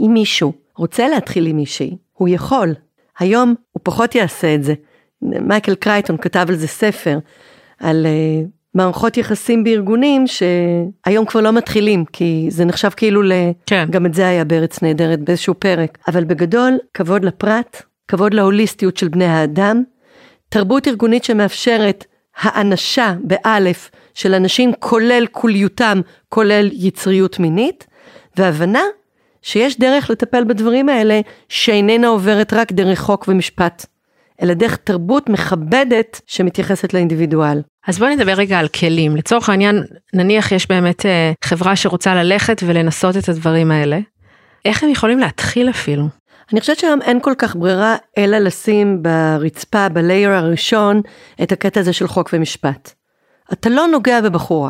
[0.03, 2.73] אם מישהו רוצה להתחיל עם מישהי, הוא יכול.
[3.19, 4.73] היום הוא פחות יעשה את זה.
[5.21, 7.19] מייקל קרייטון כתב על זה ספר,
[7.79, 13.31] על uh, מערכות יחסים בארגונים שהיום כבר לא מתחילים, כי זה נחשב כאילו ל...
[13.65, 13.87] כן.
[13.89, 15.97] גם את זה היה בארץ נהדרת באיזשהו פרק.
[16.07, 19.83] אבל בגדול, כבוד לפרט, כבוד להוליסטיות של בני האדם,
[20.49, 22.05] תרבות ארגונית שמאפשרת
[22.37, 27.87] האנשה באלף של אנשים כולל כוליותם, כולל יצריות מינית,
[28.37, 28.81] והבנה
[29.43, 33.85] שיש דרך לטפל בדברים האלה שאיננה עוברת רק דרך חוק ומשפט,
[34.41, 37.61] אלא דרך תרבות מכבדת שמתייחסת לאינדיבידואל.
[37.87, 39.15] אז בואי נדבר רגע על כלים.
[39.15, 43.99] לצורך העניין, נניח יש באמת אה, חברה שרוצה ללכת ולנסות את הדברים האלה.
[44.65, 46.07] איך הם יכולים להתחיל אפילו?
[46.51, 51.01] אני חושבת שהיום אין כל כך ברירה אלא לשים ברצפה, בלייר הראשון,
[51.43, 52.93] את הקטע הזה של חוק ומשפט.
[53.53, 54.69] אתה לא נוגע בבחורה.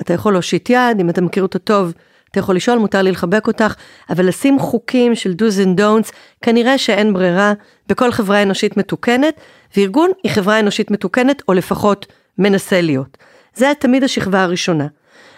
[0.00, 1.92] אתה יכול להושיט יד, אם אתה מכיר אותה טוב,
[2.34, 3.74] אתה יכול לשאול, מותר לי לחבק אותך,
[4.10, 7.52] אבל לשים חוקים של do's and don'ts, כנראה שאין ברירה
[7.88, 9.40] בכל חברה אנושית מתוקנת,
[9.76, 12.06] וארגון היא חברה אנושית מתוקנת, או לפחות
[12.38, 13.18] מנסה להיות.
[13.54, 14.86] זה תמיד השכבה הראשונה.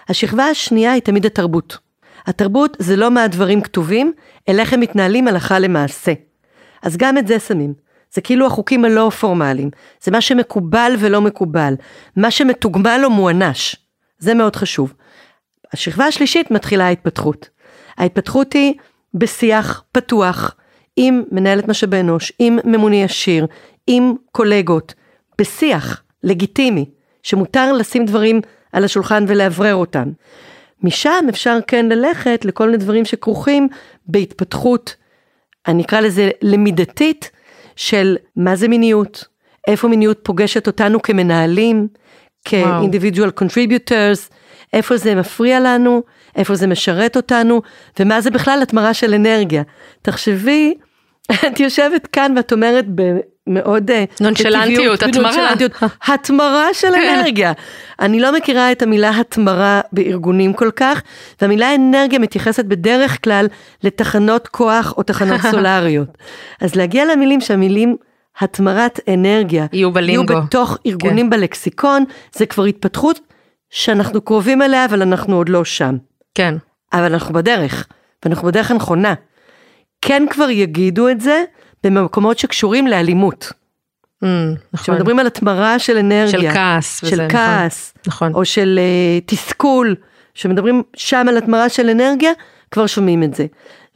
[0.09, 1.79] השכבה השנייה היא תמיד התרבות.
[2.27, 4.13] התרבות זה לא מהדברים כתובים,
[4.49, 6.13] אלא איך הם מתנהלים הלכה למעשה.
[6.83, 7.75] אז גם את זה שמים.
[8.15, 9.71] זה כאילו החוקים הלא פורמליים.
[10.03, 11.75] זה מה שמקובל ולא מקובל.
[12.17, 13.77] מה שמתוגמל או מוענש.
[14.19, 14.93] זה מאוד חשוב.
[15.72, 17.48] השכבה השלישית מתחילה ההתפתחות.
[17.98, 18.74] ההתפתחות היא
[19.14, 20.55] בשיח פתוח,
[20.96, 23.46] עם מנהלת משאבי אנוש, עם ממוני ישיר,
[23.87, 24.94] עם קולגות,
[25.38, 26.85] בשיח לגיטימי,
[27.22, 28.40] שמותר לשים דברים
[28.72, 30.09] על השולחן ולאוורר אותם.
[30.83, 33.68] משם אפשר כן ללכת לכל מיני דברים שכרוכים
[34.07, 34.96] בהתפתחות,
[35.68, 37.31] אני אקרא לזה למידתית,
[37.76, 39.24] של מה זה מיניות,
[39.68, 41.88] איפה מיניות פוגשת אותנו כמנהלים,
[42.44, 44.33] כ-individual contributors,
[44.77, 46.03] איפה זה מפריע לנו,
[46.37, 47.62] איפה זה משרת אותנו,
[48.01, 49.62] ומה זה בכלל התמרה של אנרגיה.
[50.03, 50.75] תחשבי,
[51.47, 55.53] את יושבת כאן ואת אומרת במאוד אה, נונשלנטיות, התמרה.
[56.07, 57.15] התמרה של כן.
[57.19, 57.53] אנרגיה.
[58.01, 61.03] אני לא מכירה את המילה התמרה בארגונים כל כך,
[61.41, 63.47] והמילה אנרגיה מתייחסת בדרך כלל
[63.83, 66.19] לתחנות כוח או תחנות סולריות.
[66.61, 67.97] אז להגיע למילים שהמילים
[68.41, 71.31] התמרת אנרגיה יהיו בלינגו, יהיו בתוך ארגונים כן.
[71.31, 73.21] בלקסיקון, זה כבר התפתחות
[73.70, 75.96] שאנחנו קרובים אליה, אבל אנחנו עוד לא שם.
[76.35, 76.55] כן.
[76.92, 77.87] אבל אנחנו בדרך,
[78.24, 79.14] ואנחנו בדרך הנכונה.
[80.02, 81.44] כן כבר יגידו את זה
[81.85, 83.52] במקומות שקשורים לאלימות.
[84.24, 84.26] Mm,
[84.72, 84.94] נכון.
[84.94, 86.40] כשמדברים על התמרה של אנרגיה.
[86.40, 87.00] של כעס.
[87.05, 87.94] של וזה, כעס.
[88.07, 88.35] נכון.
[88.35, 89.94] או של uh, תסכול.
[90.35, 92.33] כשמדברים שם על התמרה של אנרגיה,
[92.70, 93.46] כבר שומעים את זה.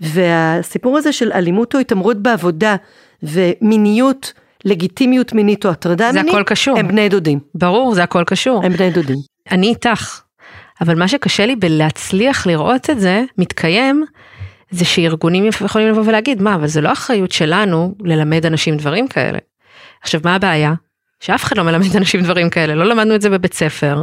[0.00, 2.76] והסיפור הזה של אלימות או התעמרות בעבודה
[3.22, 4.32] ומיניות,
[4.64, 6.78] לגיטימיות מינית או הטרדה מינית, זה הכל קשור.
[6.78, 7.38] הם בני דודים.
[7.54, 8.64] ברור, זה הכל קשור.
[8.64, 9.16] הם בני דודים.
[9.50, 10.20] אני איתך,
[10.80, 14.04] אבל מה שקשה לי בלהצליח לראות את זה מתקיים,
[14.70, 19.38] זה שארגונים יכולים לבוא ולהגיד, מה, אבל זה לא אחריות שלנו ללמד אנשים דברים כאלה.
[20.02, 20.74] עכשיו, מה הבעיה?
[21.20, 24.02] שאף אחד לא מלמד אנשים דברים כאלה, לא למדנו את זה בבית ספר,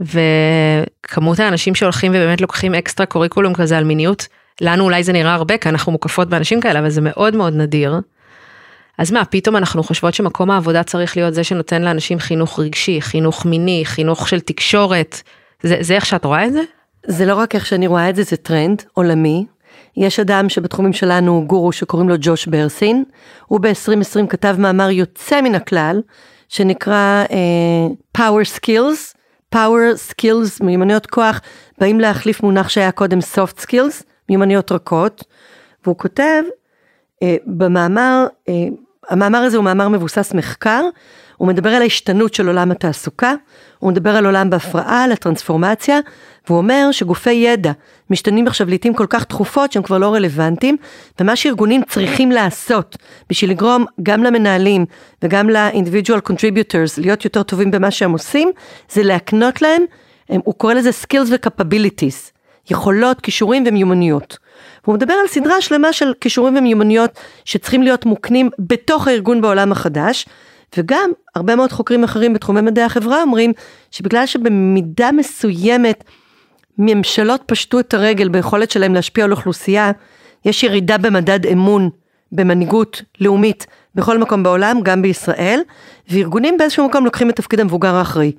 [0.00, 4.26] וכמות האנשים שהולכים ובאמת לוקחים אקסטרה קוריקולום כזה על מיניות,
[4.60, 7.94] לנו אולי זה נראה הרבה, כי אנחנו מוקפות באנשים כאלה, אבל זה מאוד מאוד נדיר.
[8.98, 13.46] אז מה, פתאום אנחנו חושבות שמקום העבודה צריך להיות זה שנותן לאנשים חינוך רגשי, חינוך
[13.46, 15.22] מיני, חינוך של תקשורת.
[15.62, 16.62] זה, זה איך שאת רואה את זה?
[17.06, 19.46] זה לא רק איך שאני רואה את זה, זה טרנד עולמי.
[19.96, 23.04] יש אדם שבתחומים שלנו הוא גורו שקוראים לו ג'וש ברסין.
[23.46, 26.00] הוא ב-2020 כתב מאמר יוצא מן הכלל,
[26.48, 29.18] שנקרא uh, Power Skills.
[29.54, 31.40] Power Skills, מיומנויות כוח,
[31.78, 35.24] באים להחליף מונח שהיה קודם Soft Skills, מיומנויות רכות.
[35.84, 36.42] והוא כותב
[37.14, 38.52] uh, במאמר, uh,
[39.08, 40.82] המאמר הזה הוא מאמר מבוסס מחקר,
[41.36, 43.34] הוא מדבר על ההשתנות של עולם התעסוקה,
[43.78, 46.00] הוא מדבר על עולם בהפרעה, על הטרנספורמציה,
[46.46, 47.72] והוא אומר שגופי ידע
[48.10, 50.76] משתנים עכשיו לעיתים כל כך תכופות שהם כבר לא רלוונטיים,
[51.20, 52.96] ומה שארגונים צריכים לעשות
[53.30, 54.84] בשביל לגרום גם למנהלים
[55.22, 58.50] וגם ל-individual contributors להיות יותר טובים במה שהם עושים,
[58.90, 59.82] זה להקנות להם,
[60.28, 62.32] הוא קורא לזה skills ו-capabilities,
[62.70, 64.38] יכולות, כישורים ומיומנויות.
[64.88, 67.10] והוא מדבר על סדרה שלמה של כישורים ומיומנויות
[67.44, 70.26] שצריכים להיות מוקנים בתוך הארגון בעולם החדש,
[70.76, 73.52] וגם הרבה מאוד חוקרים אחרים בתחומי מדעי החברה אומרים
[73.90, 76.04] שבגלל שבמידה מסוימת
[76.78, 79.90] ממשלות פשטו את הרגל ביכולת שלהם להשפיע על אוכלוסייה,
[80.44, 81.90] יש ירידה במדד אמון
[82.32, 85.60] במנהיגות לאומית בכל מקום בעולם, גם בישראל,
[86.10, 88.32] וארגונים באיזשהו מקום לוקחים את תפקיד המבוגר האחראי.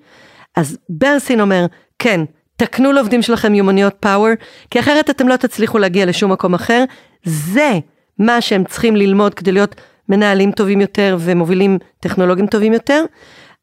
[0.56, 1.66] אז ברסין אומר,
[2.00, 2.22] כן,
[2.60, 4.30] תקנו לעובדים שלכם מיומנויות פאוור,
[4.72, 6.84] כי אחרת אתם לא תצליחו להגיע לשום מקום אחר.
[7.24, 7.80] זה
[8.20, 9.76] מה שהם צריכים ללמוד כדי להיות
[10.10, 13.04] מנהלים טובים יותר ומובילים טכנולוגים טובים יותר.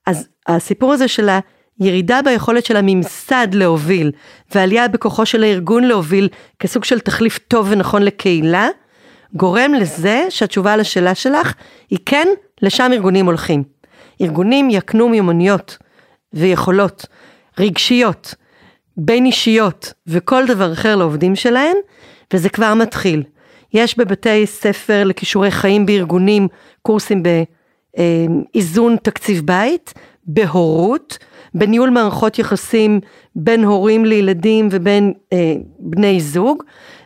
[0.06, 1.28] אז הסיפור הזה של
[1.80, 4.12] הירידה ביכולת של הממסד להוביל
[4.54, 6.28] ועלייה בכוחו של הארגון להוביל
[6.58, 8.68] כסוג של תחליף טוב ונכון לקהילה,
[9.34, 11.54] גורם לזה שהתשובה על השאלה שלך
[11.90, 12.28] היא כן,
[12.62, 13.62] לשם ארגונים הולכים.
[14.20, 15.78] ארגונים יקנו מיומנויות
[16.32, 17.06] ויכולות
[17.58, 18.34] רגשיות,
[18.96, 21.76] בין אישיות וכל דבר אחר לעובדים שלהם,
[22.32, 23.22] וזה כבר מתחיל.
[23.74, 26.48] יש בבתי ספר לכישורי חיים בארגונים
[26.82, 27.22] קורסים
[27.94, 29.94] באיזון תקציב בית,
[30.26, 31.18] בהורות,
[31.54, 33.00] בניהול מערכות יחסים
[33.36, 36.62] בין הורים לילדים ובין אה, בני זוג,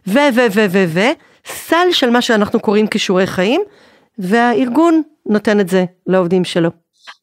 [0.07, 1.01] ו ו ו ו ו
[1.47, 3.61] סל של מה שאנחנו קוראים כישורי חיים,
[4.19, 6.71] והארגון נותן את זה לעובדים שלו.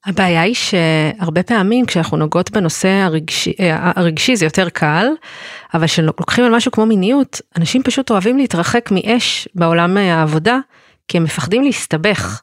[0.05, 5.07] הבעיה היא שהרבה פעמים כשאנחנו נוגעות בנושא הרגשי, אה, הרגשי זה יותר קל,
[5.73, 10.59] אבל כשלוקחים על משהו כמו מיניות, אנשים פשוט אוהבים להתרחק מאש בעולם העבודה,
[11.07, 12.41] כי הם מפחדים להסתבך.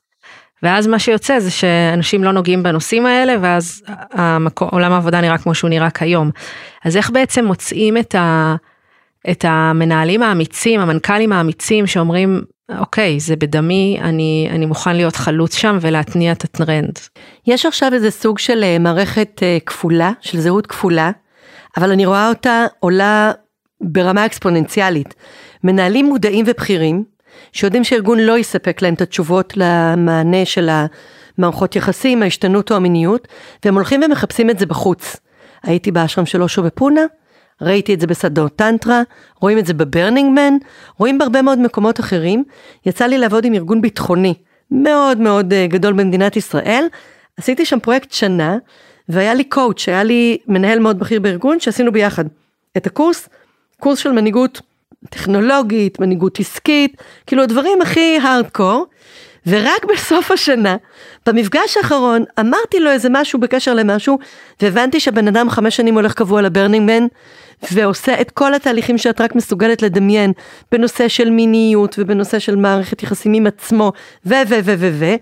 [0.62, 5.54] ואז מה שיוצא זה שאנשים לא נוגעים בנושאים האלה, ואז המקום, עולם העבודה נראה כמו
[5.54, 6.30] שהוא נראה כיום.
[6.84, 8.54] אז איך בעצם מוצאים את, ה,
[9.30, 15.78] את המנהלים האמיצים, המנכ"לים האמיצים שאומרים, אוקיי, זה בדמי, אני, אני מוכן להיות חלוץ שם
[15.80, 16.98] ולהתניע את הטרנד.
[17.46, 21.10] יש עכשיו איזה סוג של אה, מערכת אה, כפולה, של זהות כפולה,
[21.76, 23.32] אבל אני רואה אותה עולה
[23.80, 25.14] ברמה אקספוננציאלית.
[25.64, 27.04] מנהלים מודעים ובכירים,
[27.52, 30.70] שיודעים שארגון לא יספק להם את התשובות למענה של
[31.38, 33.28] המערכות יחסים, ההשתנות או המיניות,
[33.64, 35.16] והם הולכים ומחפשים את זה בחוץ.
[35.62, 37.00] הייתי באשרם של אושו בפונה,
[37.62, 39.02] ראיתי את זה בשדות טנטרה,
[39.40, 40.56] רואים את זה ב Burning Man,
[40.98, 42.44] רואים בהרבה מאוד מקומות אחרים.
[42.86, 44.34] יצא לי לעבוד עם ארגון ביטחוני
[44.70, 46.86] מאוד מאוד אה, גדול במדינת ישראל.
[47.36, 48.56] עשיתי שם פרויקט שנה,
[49.08, 52.24] והיה לי coach, היה לי מנהל מאוד בכיר בארגון, שעשינו ביחד
[52.76, 53.28] את הקורס,
[53.80, 54.60] קורס של מנהיגות
[55.10, 58.86] טכנולוגית, מנהיגות עסקית, כאילו הדברים הכי הארדקור.
[59.46, 60.76] ורק בסוף השנה,
[61.26, 64.18] במפגש האחרון, אמרתי לו איזה משהו בקשר למשהו,
[64.62, 67.06] והבנתי שהבן אדם חמש שנים הולך קבוע ל Burning Man,
[67.72, 70.32] ועושה את כל התהליכים שאת רק מסוגלת לדמיין,
[70.72, 73.92] בנושא של מיניות, ובנושא של מערכת יחסים עם עצמו,
[74.26, 75.14] ו ו ו ו ו,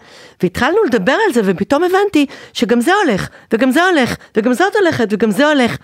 [0.42, 5.08] והתחלנו לדבר על זה, ופתאום הבנתי שגם זה הולך, וגם זה הולך, וגם זאת הולכת,
[5.10, 5.76] וגם זה הולך.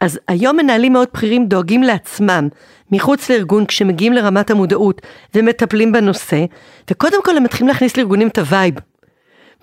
[0.00, 2.48] אז היום מנהלים מאוד בכירים דואגים לעצמם,
[2.92, 5.02] מחוץ לארגון כשמגיעים לרמת המודעות
[5.34, 6.44] ומטפלים בנושא,
[6.90, 8.74] וקודם כל הם מתחילים להכניס לארגונים את ה vibe.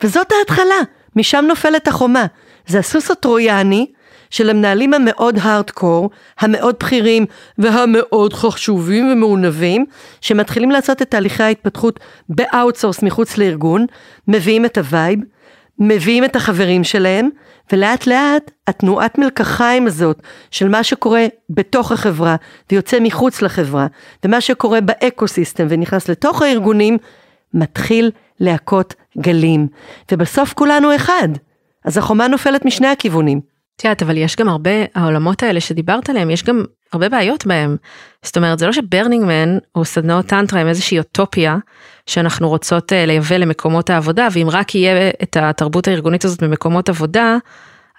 [0.04, 0.76] וזאת ההתחלה,
[1.16, 2.26] משם נופלת החומה.
[2.68, 3.86] זה הסוס הטרויאני
[4.30, 7.26] של המנהלים המאוד הארדקור, המאוד בכירים
[7.58, 9.86] והמאוד חשובים ומעונבים,
[10.22, 13.86] שמתחילים לעשות את תהליכי ההתפתחות ב outsource מחוץ לארגון,
[14.28, 15.20] מביאים את ה vibe,
[15.80, 17.30] מביאים את החברים שלהם,
[17.72, 22.36] ולאט לאט התנועת מלקחיים הזאת של מה שקורה בתוך החברה
[22.72, 23.88] ויוצא מחוץ לחברה,
[24.26, 26.98] ומה שקורה ב ecosystem ונכנס לתוך הארגונים,
[27.54, 29.68] מתחיל להכות גלים.
[30.12, 31.30] ובסוף כולנו אחד.
[31.86, 33.42] אז החומה נופלת משני הכיוונים.
[33.76, 37.76] את יודעת, אבל יש גם הרבה, העולמות האלה שדיברת עליהם, יש גם הרבה בעיות בהם.
[38.24, 41.58] זאת אומרת, זה לא ש Burning Man או סדנאות טנטרה הם איזושהי אוטופיה
[42.08, 47.38] שאנחנו רוצות אה, לייבא למקומות העבודה, ואם רק יהיה את התרבות הארגונית הזאת במקומות עבודה,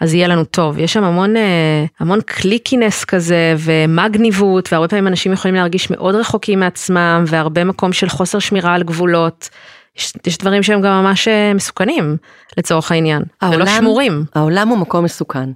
[0.00, 0.78] אז יהיה לנו טוב.
[0.78, 6.60] יש שם המון, אה, המון קליקינס כזה ומגניבות, והרבה פעמים אנשים יכולים להרגיש מאוד רחוקים
[6.60, 9.48] מעצמם, והרבה מקום של חוסר שמירה על גבולות.
[9.96, 12.16] יש, יש דברים שהם גם ממש אה, מסוכנים
[12.56, 14.24] לצורך העניין, העולם, ולא שמורים.
[14.34, 15.50] העולם הוא מקום מסוכן.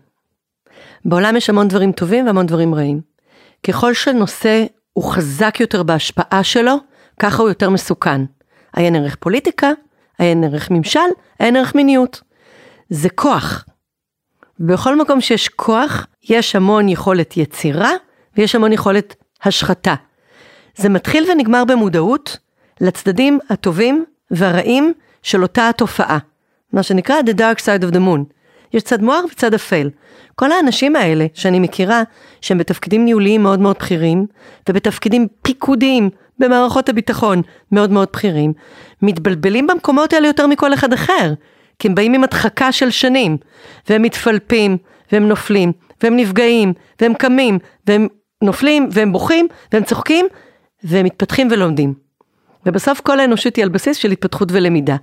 [1.05, 3.01] בעולם יש המון דברים טובים והמון דברים רעים.
[3.67, 6.77] ככל שנושא הוא חזק יותר בהשפעה שלו,
[7.19, 8.21] ככה הוא יותר מסוכן.
[8.77, 9.71] עיין ערך פוליטיקה,
[10.19, 11.01] עיין ערך ממשל,
[11.39, 12.21] עיין ערך מיניות.
[12.91, 13.65] זה כוח.
[14.61, 17.91] בכל מקום שיש כוח, יש המון יכולת יצירה
[18.37, 19.95] ויש המון יכולת השחתה.
[20.77, 22.39] זה מתחיל ונגמר במודעות
[22.81, 26.19] לצדדים הטובים והרעים של אותה התופעה.
[26.73, 28.40] מה שנקרא The Dark Side of the Moon.
[28.73, 29.91] יש צד מואר וצד אפל.
[30.35, 32.03] כל האנשים האלה שאני מכירה,
[32.41, 34.27] שהם בתפקידים ניהוליים מאוד מאוד בכירים,
[34.69, 38.53] ובתפקידים פיקודיים במערכות הביטחון מאוד מאוד בכירים,
[39.03, 41.35] מתבלבלים במקומות האלה יותר מכל אחד אחר,
[41.79, 43.37] כי הם באים עם הדחקה של שנים,
[43.89, 44.79] והם מתפלפים,
[45.13, 48.09] והם נופלים, והם נפגעים, והם קמים, והם
[48.43, 50.27] נופלים, והם בוכים, והם צוחקים,
[50.85, 51.95] והם מתפתחים ולומדים.
[52.67, 54.97] ובסוף כל האנושות היא על בסיס של התפתחות ולמידה.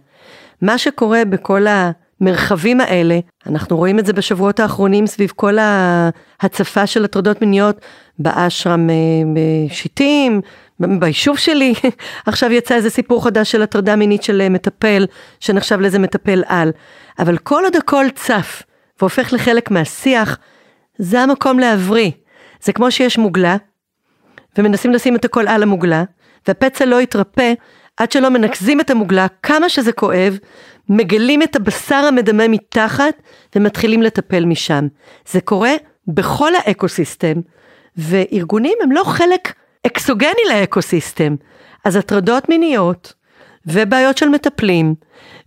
[0.61, 1.91] מה שקורה בכל ה...
[2.21, 7.81] המרחבים האלה, אנחנו רואים את זה בשבועות האחרונים סביב כל ההצפה של הטרדות מיניות
[8.19, 8.95] באשרם אה,
[9.69, 10.41] שיטים,
[10.79, 11.73] ביישוב שלי,
[12.25, 15.05] עכשיו יצא איזה סיפור חדש של הטרדה מינית של אה, מטפל,
[15.39, 16.71] שנחשב לאיזה מטפל על.
[17.19, 18.63] אבל כל עוד הכל צף
[18.99, 20.37] והופך לחלק מהשיח,
[20.97, 22.11] זה המקום להבריא.
[22.61, 23.57] זה כמו שיש מוגלה,
[24.57, 26.03] ומנסים לשים את הכל על המוגלה,
[26.47, 27.53] והפצע לא יתרפא
[27.97, 30.37] עד שלא מנקזים את המוגלה, כמה שזה כואב,
[30.89, 33.21] מגלים את הבשר המדמם מתחת
[33.55, 34.87] ומתחילים לטפל משם.
[35.31, 35.71] זה קורה
[36.07, 37.33] בכל האקוסיסטם,
[37.97, 39.53] וארגונים הם לא חלק
[39.87, 41.35] אקסוגני לאקוסיסטם.
[41.85, 43.13] אז הטרדות מיניות,
[43.65, 44.95] ובעיות של מטפלים,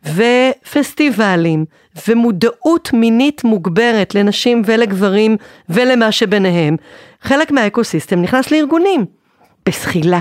[0.05, 1.65] ופסטיבלים,
[2.09, 5.37] ומודעות מינית מוגברת לנשים ולגברים
[5.69, 6.77] ולמה שביניהם,
[7.23, 9.07] חלק מהאקוסיסטם נכנס לארגונים.
[9.69, 10.19] בזחילה.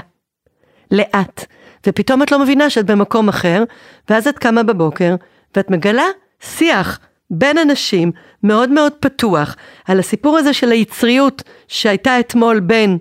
[0.92, 1.46] לאט.
[1.88, 3.64] ופתאום את לא מבינה שאת במקום אחר,
[4.10, 5.16] ואז את קמה בבוקר,
[5.56, 6.06] ואת מגלה
[6.42, 7.00] שיח
[7.32, 8.12] בין אנשים
[8.44, 9.56] מאוד מאוד פתוח,
[9.88, 12.98] על הסיפור הזה של היצריות שהייתה אתמול בין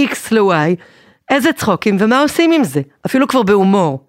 [0.00, 0.76] X ל-Y,
[1.30, 4.04] איזה צחוקים ומה עושים עם זה, אפילו כבר בהומור.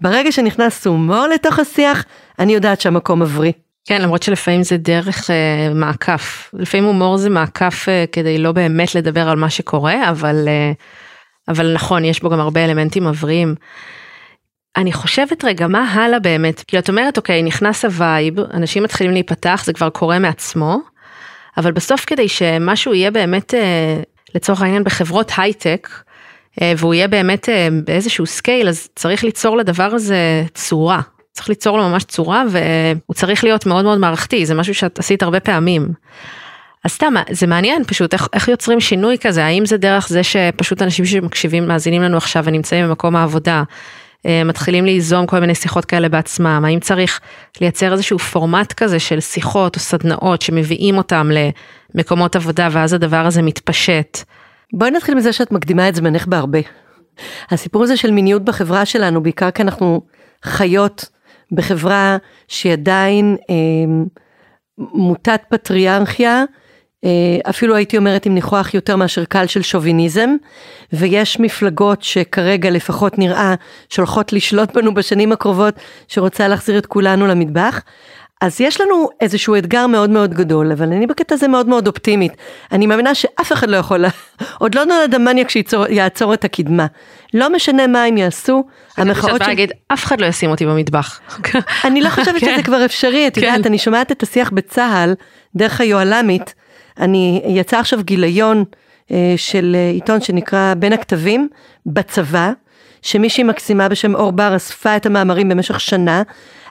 [0.00, 2.04] ברגע שנכנס הומור לתוך השיח,
[2.38, 3.52] אני יודעת שהמקום מבריא.
[3.84, 6.50] כן, למרות שלפעמים זה דרך אה, מעקף.
[6.54, 10.72] לפעמים הומור זה מעקף אה, כדי לא באמת לדבר על מה שקורה, אבל אה,
[11.48, 13.54] אבל נכון, יש בו גם הרבה אלמנטים מבריאים.
[14.76, 16.64] אני חושבת רגע, מה הלאה באמת?
[16.66, 20.78] כי את אומרת, אוקיי, נכנס ה vibe, אנשים מתחילים להיפתח, זה כבר קורה מעצמו,
[21.56, 24.00] אבל בסוף כדי שמשהו יהיה באמת, אה,
[24.34, 25.88] לצורך העניין בחברות הייטק,
[26.62, 31.00] אה, והוא יהיה באמת אה, באיזשהו scale, אז צריך ליצור לדבר הזה צורה.
[31.32, 35.22] צריך ליצור לו ממש צורה והוא צריך להיות מאוד מאוד מערכתי, זה משהו שאת עשית
[35.22, 35.88] הרבה פעמים.
[36.84, 40.82] אז סתם, זה מעניין פשוט איך, איך יוצרים שינוי כזה, האם זה דרך זה שפשוט
[40.82, 43.62] אנשים שמקשיבים, מאזינים לנו עכשיו ונמצאים במקום העבודה,
[44.26, 47.20] אה, מתחילים ליזום כל מיני שיחות כאלה בעצמם, האם צריך
[47.60, 51.30] לייצר איזשהו פורמט כזה של שיחות או סדנאות שמביאים אותם
[51.94, 54.18] למקומות עבודה ואז הדבר הזה מתפשט.
[54.72, 56.58] בואי נתחיל מזה שאת מקדימה את זמנך בהרבה.
[57.50, 60.02] הסיפור הזה של מיניות בחברה שלנו, בעיקר כי אנחנו
[60.44, 61.04] חיות
[61.52, 62.16] בחברה
[62.48, 63.54] שהיא עדיין אה,
[64.78, 66.44] מוטת פטריארכיה,
[67.50, 70.30] אפילו הייתי אומרת עם ניחוח יותר מאשר קל של שוביניזם,
[70.92, 73.54] ויש מפלגות שכרגע לפחות נראה
[73.88, 75.74] שהולכות לשלוט בנו בשנים הקרובות,
[76.08, 77.80] שרוצה להחזיר את כולנו למטבח.
[78.40, 82.32] אז יש לנו איזשהו אתגר מאוד מאוד גדול, אבל אני בקטע הזה מאוד מאוד אופטימית.
[82.72, 84.04] אני מאמינה שאף אחד לא יכול,
[84.58, 86.86] עוד לא נולד המניאק שיעצור את הקדמה.
[87.34, 88.64] לא משנה מה הם יעשו,
[88.96, 89.48] המחאות של...
[89.48, 91.20] להגיד, אף אחד לא ישים אותי במטבח.
[91.84, 92.62] אני לא חושבת שזה כן.
[92.62, 93.68] כבר אפשרי, את יודעת, כן.
[93.68, 95.14] אני שומעת את השיח בצה"ל,
[95.56, 96.54] דרך היוהל"מית,
[96.98, 98.64] אני, יצא עכשיו גיליון
[99.10, 101.48] אה, של אה, עיתון שנקרא בין הכתבים,
[101.86, 102.52] בצבא,
[103.02, 106.22] שמישהי מקסימה בשם אור בר אספה את המאמרים במשך שנה,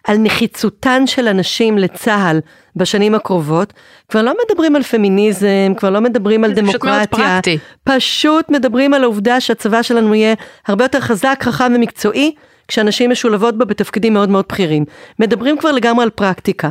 [0.04, 2.40] על נחיצותן של הנשים לצה"ל
[2.76, 3.74] בשנים הקרובות,
[4.10, 7.58] כבר לא מדברים על פמיניזם, כבר לא מדברים על דמוקרטיה, פשוט מאוד פרקטי.
[7.84, 10.34] פשוט מדברים על העובדה שהצבא שלנו יהיה
[10.68, 12.36] הרבה יותר חזק, חכם ומקצועי,
[12.68, 14.86] כשאנשים משולבות בה בתפקידים מאוד מאוד בכירים.
[15.20, 16.70] מדברים כבר לגמרי על פרקטיקה.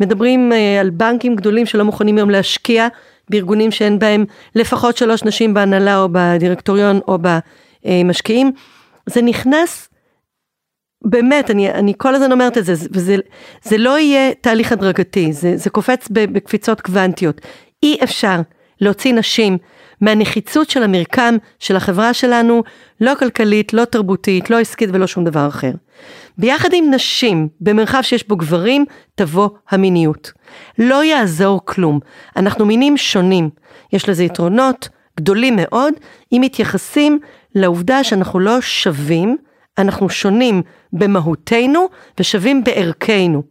[0.00, 2.88] מדברים uh, על בנקים גדולים שלא מוכנים היום להשקיע
[3.30, 4.24] בארגונים שאין בהם
[4.54, 7.18] לפחות שלוש נשים בהנהלה או בדירקטוריון או
[7.84, 8.52] במשקיעים.
[9.06, 9.88] זה נכנס
[11.04, 13.16] באמת, אני, אני כל הזמן אומרת את זה, וזה
[13.62, 17.40] זה לא יהיה תהליך הדרגתי, זה, זה קופץ בקפיצות קוונטיות.
[17.82, 18.40] אי אפשר
[18.80, 19.58] להוציא נשים
[20.00, 22.62] מהנחיצות של המרקם של החברה שלנו,
[23.00, 25.72] לא כלכלית, לא תרבותית, לא עסקית ולא שום דבר אחר.
[26.38, 28.84] ביחד עם נשים, במרחב שיש בו גברים,
[29.14, 30.32] תבוא המיניות.
[30.78, 32.00] לא יעזור כלום,
[32.36, 33.50] אנחנו מינים שונים,
[33.92, 35.94] יש לזה יתרונות גדולים מאוד,
[36.32, 37.18] אם מתייחסים
[37.54, 39.36] לעובדה שאנחנו לא שווים,
[39.78, 40.62] אנחנו שונים
[40.92, 41.88] במהותנו
[42.20, 43.42] ושווים בערכנו.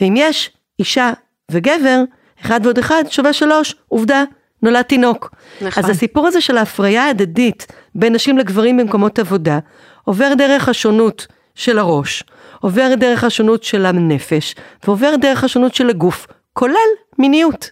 [0.00, 1.12] ואם יש אישה
[1.50, 2.02] וגבר,
[2.44, 4.24] אחד ועוד אחד שווה שלוש, עובדה,
[4.62, 5.34] נולד תינוק.
[5.62, 5.84] נכון.
[5.84, 9.58] אז הסיפור הזה של ההפריה ההדדית בין נשים לגברים במקומות עבודה,
[10.04, 11.26] עובר דרך השונות
[11.60, 12.24] של הראש,
[12.60, 14.54] עובר דרך השונות של הנפש,
[14.84, 17.70] ועובר דרך השונות של הגוף, כולל מיניות.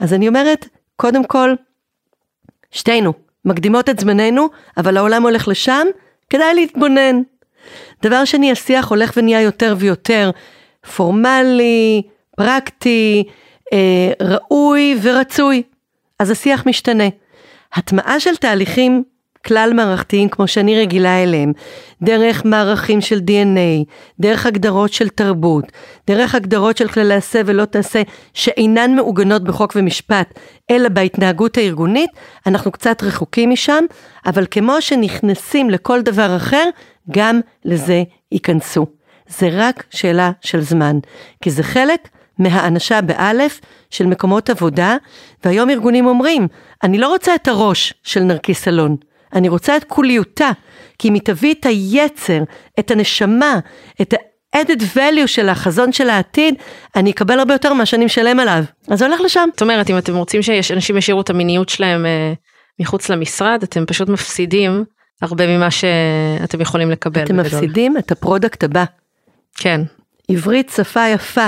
[0.00, 1.54] אז אני אומרת, קודם כל,
[2.70, 3.12] שתינו
[3.44, 5.86] מקדימות את זמננו, אבל העולם הולך לשם,
[6.30, 7.22] כדאי להתבונן.
[8.02, 10.30] דבר שני, השיח הולך ונהיה יותר ויותר
[10.96, 12.02] פורמלי,
[12.36, 13.24] פרקטי,
[13.72, 15.62] אה, ראוי ורצוי.
[16.18, 17.08] אז השיח משתנה.
[17.72, 19.04] הטמעה של תהליכים
[19.46, 21.52] כלל מערכתיים כמו שאני רגילה אליהם,
[22.02, 23.84] דרך מערכים של DNA,
[24.20, 25.64] דרך הגדרות של תרבות,
[26.06, 28.02] דרך הגדרות של כללי עשה ולא תעשה,
[28.34, 30.38] שאינן מעוגנות בחוק ומשפט,
[30.70, 32.10] אלא בהתנהגות הארגונית,
[32.46, 33.84] אנחנו קצת רחוקים משם,
[34.26, 36.64] אבל כמו שנכנסים לכל דבר אחר,
[37.10, 38.86] גם לזה ייכנסו.
[39.28, 40.98] זה רק שאלה של זמן,
[41.42, 42.08] כי זה חלק
[42.38, 43.60] מהאנשה באלף
[43.90, 44.96] של מקומות עבודה,
[45.44, 46.48] והיום ארגונים אומרים,
[46.82, 48.96] אני לא רוצה את הראש של נרקיס אלון,
[49.32, 50.50] אני רוצה את כוליותה,
[50.98, 52.42] כי אם היא תביא את היצר,
[52.78, 53.58] את הנשמה,
[54.02, 56.54] את ה-added value של החזון של העתיד,
[56.96, 58.64] אני אקבל הרבה יותר ממה שאני משלם עליו.
[58.88, 59.48] אז זה הולך לשם.
[59.52, 62.32] זאת אומרת, אם אתם רוצים שאנשים ישאירו את המיניות שלהם אה,
[62.80, 64.84] מחוץ למשרד, אתם פשוט מפסידים
[65.22, 67.22] הרבה ממה שאתם יכולים לקבל.
[67.22, 67.58] אתם בגדול.
[67.60, 68.84] מפסידים את ה product הבא.
[69.56, 69.80] כן.
[70.28, 71.46] עברית שפה יפה,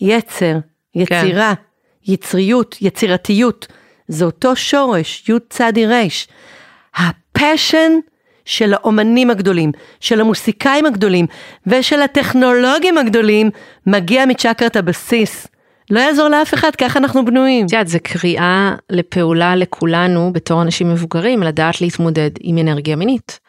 [0.00, 0.58] יצר,
[0.94, 2.12] יצירה, כן.
[2.12, 3.66] יצריות, יצירתיות.
[4.08, 6.06] זה אותו שורש, י' צדי ר'.
[6.96, 7.92] ה passion
[8.44, 11.26] של האומנים הגדולים, של המוסיקאים הגדולים
[11.66, 13.50] ושל הטכנולוגים הגדולים
[13.86, 15.46] מגיע מצ'אקרת הבסיס.
[15.90, 17.66] לא יעזור לאף אחד, ככה אנחנו בנויים.
[17.66, 23.40] את יודעת, זה קריאה לפעולה לכולנו בתור אנשים מבוגרים, לדעת להתמודד עם אנרגיה מינית.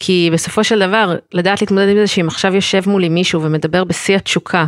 [0.00, 4.16] כי בסופו של דבר, לדעת להתמודד עם זה שאם עכשיו יושב מולי מישהו ומדבר בשיא
[4.16, 4.66] התשוקה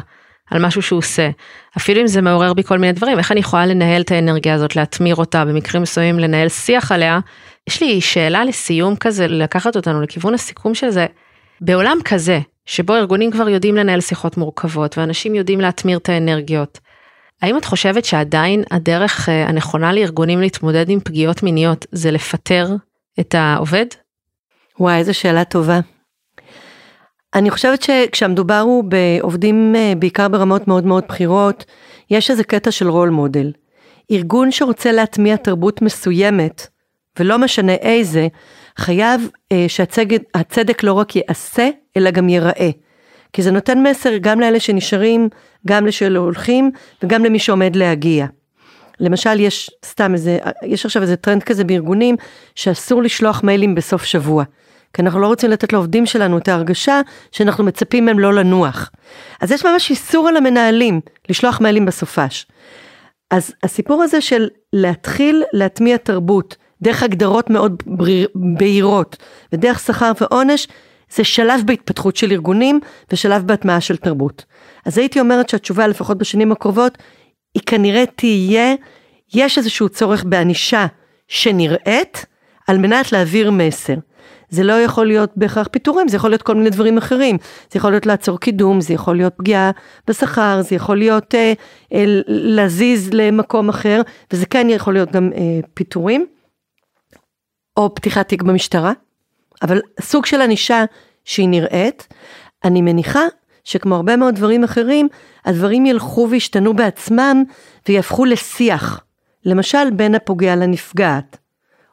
[0.50, 1.30] על משהו שהוא עושה,
[1.76, 4.76] אפילו אם זה מעורר בי כל מיני דברים, איך אני יכולה לנהל את האנרגיה הזאת,
[4.76, 7.18] להתמיר אותה, במקרים מסוימים לנהל שיח עליה.
[7.68, 11.06] יש לי שאלה לסיום כזה, לקחת אותנו לכיוון הסיכום של זה.
[11.60, 16.78] בעולם כזה, שבו ארגונים כבר יודעים לנהל שיחות מורכבות, ואנשים יודעים להתמיר את האנרגיות,
[17.42, 22.66] האם את חושבת שעדיין הדרך אה, הנכונה לארגונים להתמודד עם פגיעות מיניות זה לפטר
[23.20, 23.86] את העובד?
[24.80, 25.80] וואי, איזו שאלה טובה.
[27.34, 31.64] אני חושבת שכשהמדובר הוא בעובדים אה, בעיקר ברמות מאוד מאוד בכירות,
[32.10, 33.52] יש איזה קטע של רול מודל.
[34.10, 36.66] ארגון שרוצה להטמיע תרבות מסוימת,
[37.20, 38.28] ולא משנה איזה,
[38.76, 42.70] חייב אה, שהצדק לא רק ייעשה, אלא גם ייראה.
[43.32, 45.28] כי זה נותן מסר גם לאלה שנשארים,
[45.66, 46.70] גם לשאלה הולכים,
[47.02, 48.26] וגם למי שעומד להגיע.
[49.00, 52.16] למשל, יש סתם איזה, יש עכשיו איזה טרנד כזה בארגונים,
[52.54, 54.44] שאסור לשלוח מיילים בסוף שבוע.
[54.92, 57.00] כי אנחנו לא רוצים לתת לעובדים שלנו את ההרגשה
[57.32, 58.90] שאנחנו מצפים מהם לא לנוח.
[59.40, 62.46] אז יש ממש איסור על המנהלים לשלוח מיילים בסופש.
[63.30, 67.82] אז הסיפור הזה של להתחיל להטמיע תרבות דרך הגדרות מאוד
[68.58, 69.16] בהירות
[69.52, 70.68] ודרך שכר ועונש,
[71.10, 72.80] זה שלב בהתפתחות של ארגונים
[73.12, 74.44] ושלב בהטמעה של תרבות.
[74.86, 76.98] אז הייתי אומרת שהתשובה לפחות בשנים הקרובות
[77.54, 78.74] היא כנראה תהיה,
[79.34, 80.86] יש איזשהו צורך בענישה
[81.28, 82.26] שנראית
[82.66, 83.94] על מנת להעביר מסר.
[84.50, 87.36] זה לא יכול להיות בהכרח פיטורים, זה יכול להיות כל מיני דברים אחרים.
[87.72, 89.70] זה יכול להיות לעצור קידום, זה יכול להיות פגיעה
[90.08, 91.52] בשכר, זה יכול להיות אה,
[91.94, 94.00] אה, להזיז למקום אחר,
[94.32, 96.26] וזה כן יכול להיות גם אה, פיטורים,
[97.78, 98.92] או פתיחת תיק במשטרה,
[99.62, 100.84] אבל סוג של ענישה
[101.24, 102.08] שהיא נראית.
[102.64, 103.22] אני מניחה
[103.64, 105.08] שכמו הרבה מאוד דברים אחרים,
[105.44, 107.44] הדברים ילכו וישתנו בעצמם
[107.88, 109.00] ויהפכו לשיח.
[109.44, 111.36] למשל בין הפוגע לנפגעת,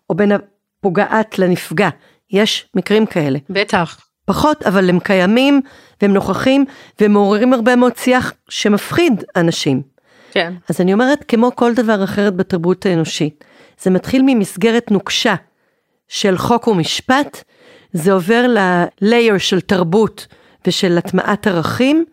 [0.09, 1.89] או בין הפוגעת לנפגע.
[2.31, 3.39] יש מקרים כאלה.
[3.49, 3.99] בטח.
[4.25, 5.61] פחות, אבל הם קיימים,
[6.01, 6.65] והם נוכחים,
[6.99, 9.81] והם מעוררים הרבה מאוד שיח שמפחיד אנשים.
[10.31, 10.53] כן.
[10.69, 13.43] אז אני אומרת, כמו כל דבר אחרת בתרבות האנושית,
[13.81, 15.35] זה מתחיל ממסגרת נוקשה
[16.07, 17.43] של חוק ומשפט,
[17.93, 20.27] זה עובר ל-layer של תרבות
[20.67, 22.05] ושל הטמעת ערכים,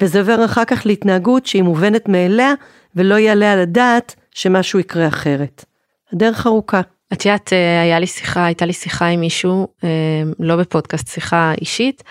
[0.00, 2.54] וזה עובר אחר כך להתנהגות שהיא מובנת מאליה,
[2.96, 5.64] ולא יעלה על הדעת שמשהו יקרה אחרת.
[6.12, 6.80] הדרך ארוכה.
[7.12, 9.88] את יודעת, אה, היה לי שיחה, הייתה לי שיחה עם מישהו, אה,
[10.38, 12.02] לא בפודקאסט, שיחה אישית,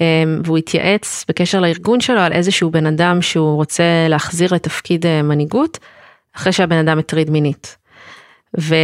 [0.00, 5.78] אה, והוא התייעץ בקשר לארגון שלו על איזשהו בן אדם שהוא רוצה להחזיר לתפקיד מנהיגות,
[6.36, 7.76] אחרי שהבן אדם הטריד מינית.
[8.60, 8.74] ו...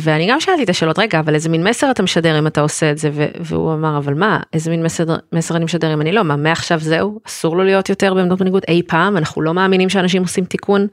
[0.00, 2.90] ואני גם שאלתי את השאלות, רגע, אבל איזה מין מסר אתה משדר אם אתה עושה
[2.90, 3.10] את זה?
[3.40, 6.22] והוא אמר, אבל מה, איזה מין מסר, מסר אני משדר אם אני לא?
[6.22, 7.20] מה, מעכשיו זהו?
[7.26, 9.16] אסור לו להיות יותר בעמדות מנהיגות אי פעם?
[9.16, 10.86] אנחנו לא מאמינים שאנשים עושים תיקון?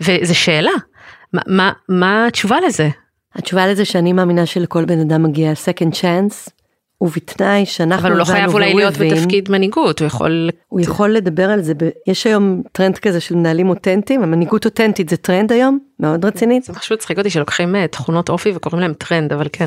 [0.00, 0.70] וזו שאלה.
[1.32, 2.88] מה, מה, מה התשובה לזה?
[3.34, 6.50] התשובה לזה שאני מאמינה שלכל בן אדם מגיע second chance,
[7.00, 10.50] ובתנאי שאנחנו אבל הוא לא חייב אולי להיות בתפקיד מנהיגות, הוא יכול...
[10.68, 11.88] הוא יכול לדבר על זה, ב...
[12.06, 16.60] יש היום טרנד כזה של מנהלים אותנטיים, המנהיגות אותנטית זה טרנד היום, מאוד רציני.
[16.62, 19.66] זה פשוט מצחיק אותי שלוקחים אה, תכונות אופי וקוראים להם טרנד, אבל כן.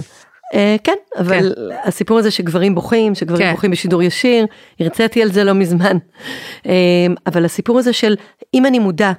[0.53, 1.75] אה, כן, אבל כן.
[1.83, 3.51] הסיפור הזה שגברים בוכים, שגברים כן.
[3.51, 4.45] בוכים בשידור ישיר,
[4.79, 5.97] הרציתי על זה לא מזמן.
[6.63, 6.67] אה,
[7.27, 8.15] אבל הסיפור הזה של
[8.53, 9.11] אם אני מודע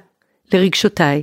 [0.53, 1.21] לרגשותיי,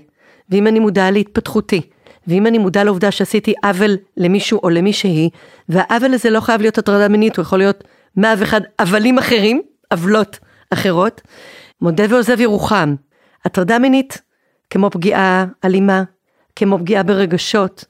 [0.50, 1.80] ואם אני מודע להתפתחותי,
[2.28, 5.30] ואם אני מודע לעובדה שעשיתי עוול למישהו או למישהי,
[5.68, 7.84] והעוול הזה לא חייב להיות הטרדה מינית, הוא יכול להיות
[8.16, 9.62] מאה ואחד עוולים אחרים,
[9.92, 10.38] עוולות
[10.70, 11.20] אחרות,
[11.80, 12.94] מודה ועוזב ירוחם.
[13.44, 14.22] הטרדה מינית,
[14.70, 16.02] כמו פגיעה אלימה,
[16.56, 17.84] כמו פגיעה ברגשות,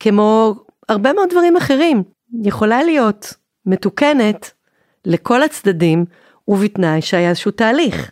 [0.00, 0.54] כמו
[0.88, 2.02] הרבה מאוד דברים אחרים,
[2.42, 3.34] יכולה להיות
[3.66, 4.50] מתוקנת
[5.04, 6.04] לכל הצדדים,
[6.48, 8.10] ובתנאי שהיה איזשהו תהליך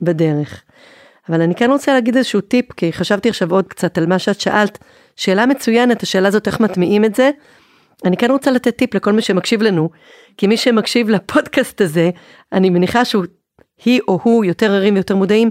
[0.00, 0.62] בדרך.
[1.28, 4.40] אבל אני כן רוצה להגיד איזשהו טיפ, כי חשבתי עכשיו עוד קצת על מה שאת
[4.40, 4.78] שאלת,
[5.16, 7.30] שאלה מצוינת, השאלה הזאת איך מטמיעים את זה.
[8.04, 9.90] אני כן רוצה לתת טיפ לכל מי שמקשיב לנו,
[10.36, 12.10] כי מי שמקשיב לפודקאסט הזה,
[12.52, 13.24] אני מניחה שהוא,
[13.84, 15.50] היא או הוא יותר ערים ויותר מודעים.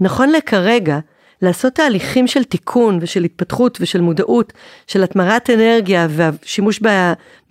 [0.00, 0.98] נכון לכרגע,
[1.42, 4.52] לעשות תהליכים של תיקון ושל התפתחות ושל מודעות,
[4.86, 6.80] של התמרת אנרגיה והשימוש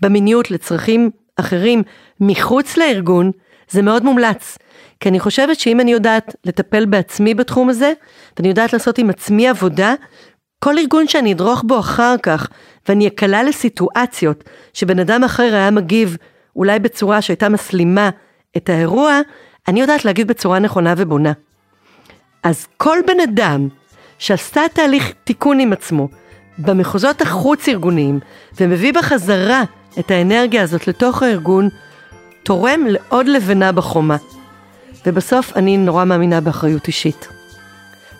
[0.01, 1.83] במיניות לצרכים אחרים
[2.19, 3.31] מחוץ לארגון,
[3.69, 4.57] זה מאוד מומלץ.
[4.99, 7.93] כי אני חושבת שאם אני יודעת לטפל בעצמי בתחום הזה,
[8.37, 9.93] ואני יודעת לעשות עם עצמי עבודה,
[10.59, 12.47] כל ארגון שאני אדרוך בו אחר כך,
[12.87, 14.43] ואני אקלה לסיטואציות
[14.73, 16.17] שבן אדם אחר היה מגיב
[16.55, 18.09] אולי בצורה שהייתה מסלימה
[18.57, 19.19] את האירוע,
[19.67, 21.31] אני יודעת להגיב בצורה נכונה ובונה.
[22.43, 23.67] אז כל בן אדם
[24.19, 26.07] שעשתה תהליך תיקון עם עצמו
[26.57, 28.19] במחוזות החוץ ארגוניים
[28.59, 29.63] ומביא בחזרה
[29.99, 31.69] את האנרגיה הזאת לתוך הארגון,
[32.43, 34.17] תורם לעוד לבנה בחומה.
[35.05, 37.27] ובסוף אני נורא מאמינה באחריות אישית.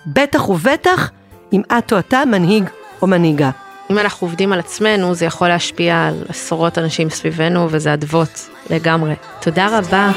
[0.08, 1.12] בטח ובטח
[1.54, 2.64] אם את או אתה מנהיג
[3.02, 3.50] או מנהיגה.
[3.92, 9.14] אם אנחנו עובדים על עצמנו, זה יכול להשפיע על עשרות אנשים סביבנו, וזה אדוות לגמרי.
[9.42, 10.12] תודה רבה.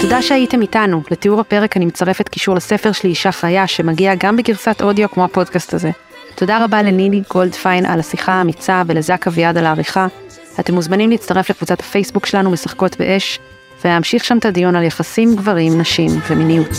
[0.00, 1.02] תודה שהייתם איתנו.
[1.10, 5.74] לתיאור הפרק אני מצרפת קישור לספר שלי, אישה חיה, שמגיע גם בגרסת אודיו כמו הפודקאסט
[5.74, 5.90] הזה.
[6.34, 10.06] תודה רבה לנילי גולדפיין על השיחה האמיצה ולזק אביעד על העריכה.
[10.60, 13.38] אתם מוזמנים להצטרף לקבוצת הפייסבוק שלנו משחקות באש,
[13.84, 16.70] ולהמשיך שם את הדיון על יחסים גברים, נשים ומיניות.